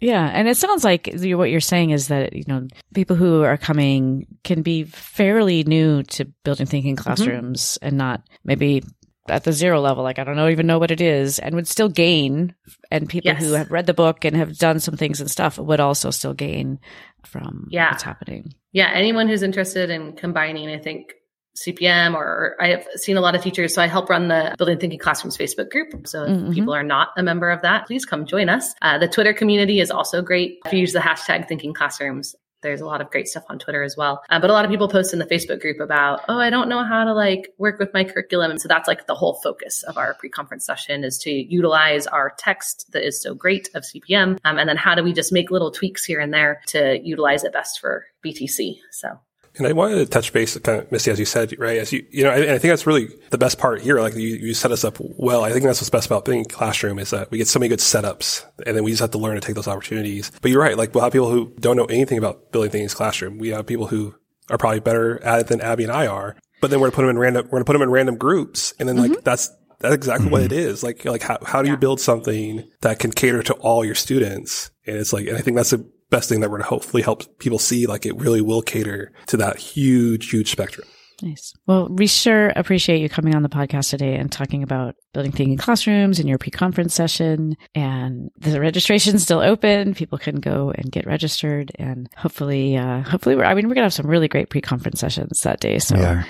Yeah, 0.00 0.26
and 0.32 0.48
it 0.48 0.56
sounds 0.56 0.84
like 0.84 1.10
what 1.14 1.50
you're 1.50 1.60
saying 1.60 1.90
is 1.90 2.08
that 2.08 2.32
you 2.32 2.44
know 2.48 2.66
people 2.94 3.14
who 3.14 3.42
are 3.42 3.58
coming 3.58 4.26
can 4.42 4.62
be 4.62 4.84
fairly 4.84 5.64
new 5.64 6.02
to 6.02 6.24
building 6.44 6.66
thinking 6.66 6.96
mm-hmm. 6.96 7.02
classrooms 7.02 7.76
mm-hmm. 7.76 7.88
and 7.88 7.98
not 7.98 8.22
maybe 8.42 8.82
at 9.28 9.44
the 9.44 9.52
zero 9.52 9.80
level, 9.80 10.02
like 10.02 10.18
I 10.18 10.24
don't 10.24 10.36
know 10.36 10.48
even 10.48 10.66
know 10.66 10.78
what 10.78 10.90
it 10.90 11.00
is, 11.00 11.38
and 11.38 11.54
would 11.54 11.68
still 11.68 11.88
gain. 11.88 12.54
And 12.90 13.08
people 13.08 13.32
yes. 13.32 13.42
who 13.42 13.52
have 13.52 13.70
read 13.70 13.86
the 13.86 13.94
book 13.94 14.24
and 14.24 14.36
have 14.36 14.58
done 14.58 14.80
some 14.80 14.96
things 14.96 15.20
and 15.20 15.30
stuff 15.30 15.58
would 15.58 15.80
also 15.80 16.10
still 16.10 16.34
gain 16.34 16.78
from 17.24 17.68
yeah. 17.70 17.90
what's 17.90 18.02
happening. 18.02 18.54
Yeah, 18.72 18.90
anyone 18.92 19.28
who's 19.28 19.42
interested 19.42 19.90
in 19.90 20.12
combining, 20.12 20.68
I 20.68 20.78
think 20.78 21.14
CPM 21.56 22.14
or 22.14 22.56
I 22.60 22.68
have 22.68 22.86
seen 22.96 23.16
a 23.16 23.20
lot 23.20 23.34
of 23.34 23.42
teachers. 23.42 23.74
So 23.74 23.80
I 23.80 23.86
help 23.86 24.10
run 24.10 24.28
the 24.28 24.54
Building 24.58 24.78
Thinking 24.78 24.98
Classrooms 24.98 25.36
Facebook 25.36 25.70
group. 25.70 26.06
So 26.06 26.24
Mm-hmm. 26.24 26.48
if 26.48 26.54
people 26.54 26.74
are 26.74 26.82
not 26.82 27.08
a 27.16 27.22
member 27.22 27.50
of 27.50 27.62
that, 27.62 27.86
please 27.86 28.04
come 28.04 28.26
join 28.26 28.48
us. 28.48 28.74
Uh, 28.82 28.98
the 28.98 29.08
Twitter 29.08 29.32
community 29.32 29.80
is 29.80 29.90
also 29.90 30.20
great. 30.20 30.58
If 30.66 30.72
you 30.72 30.80
use 30.80 30.92
the 30.92 30.98
hashtag 30.98 31.48
Thinking 31.48 31.72
Classrooms, 31.72 32.34
there's 32.64 32.80
a 32.80 32.86
lot 32.86 33.00
of 33.00 33.10
great 33.10 33.28
stuff 33.28 33.44
on 33.48 33.58
Twitter 33.58 33.82
as 33.82 33.96
well. 33.96 34.22
Uh, 34.30 34.40
but 34.40 34.50
a 34.50 34.52
lot 34.52 34.64
of 34.64 34.70
people 34.70 34.88
post 34.88 35.12
in 35.12 35.18
the 35.18 35.26
Facebook 35.26 35.60
group 35.60 35.78
about, 35.80 36.22
oh, 36.28 36.38
I 36.38 36.50
don't 36.50 36.68
know 36.68 36.82
how 36.82 37.04
to 37.04 37.12
like 37.12 37.52
work 37.58 37.78
with 37.78 37.92
my 37.94 38.04
curriculum. 38.04 38.58
So 38.58 38.68
that's 38.68 38.88
like 38.88 39.06
the 39.06 39.14
whole 39.14 39.34
focus 39.42 39.82
of 39.84 39.96
our 39.96 40.14
pre-conference 40.14 40.66
session 40.66 41.04
is 41.04 41.18
to 41.18 41.30
utilize 41.30 42.06
our 42.06 42.32
text 42.38 42.90
that 42.92 43.06
is 43.06 43.22
so 43.22 43.34
great 43.34 43.68
of 43.74 43.84
CPM. 43.84 44.38
Um, 44.44 44.58
and 44.58 44.68
then 44.68 44.76
how 44.76 44.94
do 44.94 45.04
we 45.04 45.12
just 45.12 45.32
make 45.32 45.50
little 45.50 45.70
tweaks 45.70 46.04
here 46.04 46.20
and 46.20 46.32
there 46.32 46.62
to 46.68 46.98
utilize 47.02 47.44
it 47.44 47.52
best 47.52 47.80
for 47.80 48.06
BTC? 48.24 48.78
So 48.90 49.18
And 49.56 49.66
I 49.66 49.72
wanted 49.72 49.96
to 49.96 50.06
touch 50.06 50.32
base, 50.32 50.58
kind 50.58 50.80
of, 50.80 50.90
Misty, 50.90 51.10
as 51.12 51.18
you 51.18 51.24
said, 51.24 51.56
right? 51.58 51.78
As 51.78 51.92
you, 51.92 52.04
you 52.10 52.24
know, 52.24 52.30
I, 52.30 52.54
I 52.54 52.58
think 52.58 52.72
that's 52.72 52.86
really 52.86 53.08
the 53.30 53.38
best 53.38 53.58
part 53.58 53.80
here. 53.80 54.00
Like 54.00 54.14
you, 54.14 54.28
you 54.28 54.52
set 54.52 54.72
us 54.72 54.84
up 54.84 54.96
well. 55.00 55.44
I 55.44 55.52
think 55.52 55.64
that's 55.64 55.80
what's 55.80 55.90
best 55.90 56.06
about 56.06 56.24
being 56.24 56.44
classroom 56.44 56.98
is 56.98 57.10
that 57.10 57.30
we 57.30 57.38
get 57.38 57.46
so 57.46 57.60
many 57.60 57.68
good 57.68 57.78
setups 57.78 58.44
and 58.66 58.76
then 58.76 58.82
we 58.82 58.90
just 58.90 59.00
have 59.00 59.12
to 59.12 59.18
learn 59.18 59.36
to 59.36 59.40
take 59.40 59.54
those 59.54 59.68
opportunities. 59.68 60.32
But 60.42 60.50
you're 60.50 60.60
right. 60.60 60.76
Like 60.76 60.94
we'll 60.94 61.04
have 61.04 61.12
people 61.12 61.30
who 61.30 61.54
don't 61.60 61.76
know 61.76 61.84
anything 61.84 62.18
about 62.18 62.50
building 62.50 62.70
thinking 62.72 62.88
classroom. 62.88 63.38
We 63.38 63.50
have 63.50 63.66
people 63.66 63.86
who 63.86 64.14
are 64.50 64.58
probably 64.58 64.80
better 64.80 65.22
at 65.22 65.40
it 65.40 65.46
than 65.46 65.60
Abby 65.60 65.84
and 65.84 65.92
I 65.92 66.08
are, 66.08 66.36
but 66.60 66.70
then 66.70 66.80
we're 66.80 66.90
going 66.90 66.92
to 66.92 66.96
put 66.96 67.02
them 67.02 67.10
in 67.10 67.18
random, 67.18 67.44
we're 67.46 67.50
going 67.50 67.62
to 67.62 67.66
put 67.66 67.72
them 67.74 67.82
in 67.82 67.90
random 67.90 68.16
groups. 68.16 68.74
And 68.80 68.88
then 68.88 68.96
like 68.96 69.12
mm-hmm. 69.12 69.20
that's, 69.22 69.50
that's 69.78 69.94
exactly 69.94 70.28
what 70.30 70.42
it 70.42 70.50
mm-hmm. 70.50 70.68
is. 70.70 70.82
Like, 70.82 71.04
like 71.04 71.22
how, 71.22 71.38
how 71.44 71.62
do 71.62 71.70
you 71.70 71.76
build 71.76 72.00
something 72.00 72.68
that 72.80 72.98
can 72.98 73.12
cater 73.12 73.42
to 73.44 73.54
all 73.54 73.84
your 73.84 73.94
students? 73.94 74.70
And 74.86 74.96
it's 74.96 75.12
like, 75.12 75.26
and 75.26 75.36
I 75.36 75.40
think 75.40 75.56
that's 75.56 75.70
the 75.70 75.88
best 76.14 76.28
thing 76.28 76.40
that 76.40 76.50
we're 76.50 76.58
going 76.58 76.64
to 76.64 76.68
hopefully 76.68 77.02
help 77.02 77.38
people 77.38 77.58
see. 77.58 77.86
Like 77.86 78.06
it 78.06 78.16
really 78.16 78.40
will 78.40 78.62
cater 78.62 79.12
to 79.26 79.36
that 79.38 79.56
huge, 79.58 80.30
huge 80.30 80.50
spectrum. 80.50 80.86
Nice. 81.22 81.54
Well, 81.66 81.88
we 81.88 82.06
sure 82.06 82.48
appreciate 82.56 83.00
you 83.00 83.08
coming 83.08 83.34
on 83.34 83.42
the 83.42 83.48
podcast 83.48 83.90
today 83.90 84.16
and 84.16 84.30
talking 84.30 84.62
about 84.62 84.96
building 85.12 85.32
thinking 85.32 85.56
classrooms 85.56 86.18
in 86.18 86.26
your 86.26 86.38
pre-conference 86.38 86.92
session. 86.92 87.56
And 87.74 88.30
the 88.36 88.60
registration's 88.60 89.22
still 89.22 89.40
open. 89.40 89.94
People 89.94 90.18
can 90.18 90.40
go 90.40 90.72
and 90.76 90.90
get 90.90 91.06
registered, 91.06 91.72
and 91.78 92.08
hopefully, 92.16 92.76
uh, 92.76 93.02
hopefully, 93.02 93.36
we're. 93.36 93.44
I 93.44 93.54
mean, 93.54 93.68
we're 93.68 93.74
gonna 93.74 93.86
have 93.86 93.94
some 93.94 94.08
really 94.08 94.28
great 94.28 94.50
pre-conference 94.50 95.00
sessions 95.00 95.42
that 95.42 95.60
day. 95.60 95.78
So 95.78 95.96
We 95.96 96.04
are. 96.04 96.26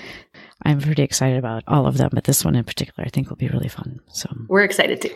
I'm 0.63 0.79
pretty 0.79 1.03
excited 1.03 1.37
about 1.37 1.63
all 1.67 1.87
of 1.87 1.97
them, 1.97 2.11
but 2.13 2.23
this 2.23 2.45
one 2.45 2.55
in 2.55 2.63
particular, 2.63 3.05
I 3.05 3.09
think 3.09 3.29
will 3.29 3.37
be 3.37 3.49
really 3.49 3.67
fun. 3.67 3.99
So 4.13 4.29
we're 4.47 4.63
excited 4.63 5.01
too. 5.01 5.15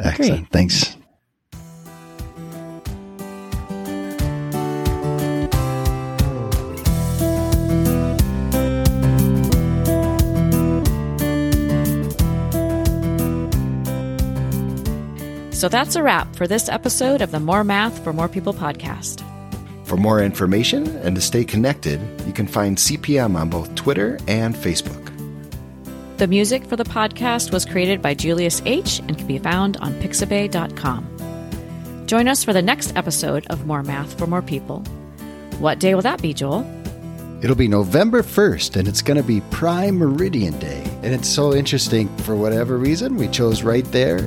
Excellent. 0.00 0.50
Thanks. 0.50 0.96
So 15.60 15.68
that's 15.68 15.94
a 15.94 16.02
wrap 16.02 16.34
for 16.36 16.46
this 16.46 16.70
episode 16.70 17.20
of 17.20 17.32
the 17.32 17.38
More 17.38 17.64
Math 17.64 18.02
for 18.02 18.14
More 18.14 18.30
People 18.30 18.54
podcast. 18.54 19.22
For 19.86 19.98
more 19.98 20.22
information 20.22 20.86
and 21.04 21.14
to 21.14 21.20
stay 21.20 21.44
connected, 21.44 22.00
you 22.26 22.32
can 22.32 22.46
find 22.46 22.78
CPM 22.78 23.36
on 23.36 23.50
both 23.50 23.74
Twitter 23.74 24.18
and 24.26 24.54
Facebook. 24.54 25.12
The 26.16 26.26
music 26.26 26.64
for 26.64 26.76
the 26.76 26.84
podcast 26.84 27.52
was 27.52 27.66
created 27.66 28.00
by 28.00 28.14
Julius 28.14 28.62
H. 28.64 29.00
and 29.00 29.18
can 29.18 29.26
be 29.26 29.36
found 29.36 29.76
on 29.82 29.92
pixabay.com. 30.00 32.06
Join 32.06 32.26
us 32.26 32.42
for 32.42 32.54
the 32.54 32.62
next 32.62 32.96
episode 32.96 33.46
of 33.48 33.66
More 33.66 33.82
Math 33.82 34.18
for 34.18 34.26
More 34.26 34.40
People. 34.40 34.80
What 35.58 35.78
day 35.78 35.94
will 35.94 36.00
that 36.00 36.22
be, 36.22 36.32
Joel? 36.32 36.64
It'll 37.42 37.54
be 37.54 37.68
November 37.68 38.22
1st, 38.22 38.76
and 38.76 38.88
it's 38.88 39.02
going 39.02 39.18
to 39.18 39.22
be 39.22 39.42
Prime 39.50 39.98
Meridian 39.98 40.58
Day. 40.58 40.79
And 41.02 41.14
it's 41.14 41.28
so 41.28 41.54
interesting. 41.54 42.14
For 42.18 42.36
whatever 42.36 42.76
reason, 42.76 43.16
we 43.16 43.26
chose 43.28 43.62
right 43.62 43.84
there. 43.86 44.18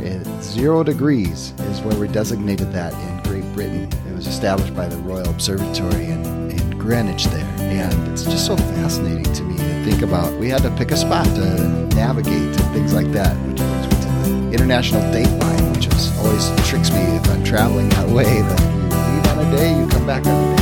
Zero 0.42 0.84
degrees 0.84 1.54
is 1.70 1.82
where 1.82 1.96
we 1.96 2.08
designated 2.08 2.72
that 2.74 2.94
in 2.94 3.32
Great 3.32 3.54
Britain. 3.54 3.88
It 4.10 4.16
was 4.16 4.26
established 4.26 4.76
by 4.76 4.88
the 4.88 4.98
Royal 4.98 5.30
Observatory 5.30 6.06
in, 6.06 6.50
in 6.50 6.80
Greenwich 6.80 7.26
there. 7.26 7.46
And 7.60 8.08
it's 8.12 8.24
just 8.24 8.48
so 8.48 8.58
fascinating 8.58 9.32
to 9.34 9.44
me 9.44 9.56
to 9.56 9.84
think 9.86 10.02
about. 10.02 10.34
We 10.40 10.50
had 10.50 10.64
to 10.64 10.72
pick 10.72 10.90
a 10.90 10.98
spot 10.98 11.26
to 11.28 11.86
navigate 11.96 12.34
and 12.34 12.74
things 12.74 12.92
like 12.92 13.12
that, 13.12 13.36
which 13.48 13.58
brings 13.58 13.86
me 13.86 14.02
to 14.02 14.32
the 14.32 14.52
international 14.54 15.02
date 15.12 15.30
line, 15.30 15.74
which 15.74 15.86
is 15.86 16.18
always 16.18 16.50
tricks 16.68 16.90
me 16.90 17.02
if 17.02 17.30
I'm 17.30 17.44
traveling 17.44 17.90
that 17.90 18.10
way. 18.10 18.24
That 18.24 18.62
you 18.62 18.82
leave 18.82 19.28
on 19.28 19.46
a 19.46 19.52
day, 19.56 19.80
you 19.80 19.88
come 19.90 20.08
back 20.08 20.26
on 20.26 20.53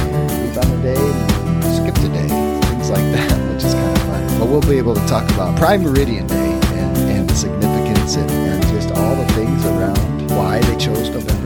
we'll 4.51 4.59
be 4.69 4.77
able 4.77 4.93
to 4.93 5.05
talk 5.07 5.23
about 5.31 5.57
Prime 5.57 5.81
Meridian 5.81 6.27
Day 6.27 6.59
and, 6.73 6.97
and 6.97 7.29
the 7.29 7.33
significance 7.33 8.15
and, 8.17 8.29
and 8.29 8.61
just 8.67 8.91
all 8.91 9.15
the 9.15 9.25
things 9.33 9.65
around 9.65 10.29
why 10.31 10.59
they 10.59 10.75
chose 10.75 11.09
November. 11.09 11.40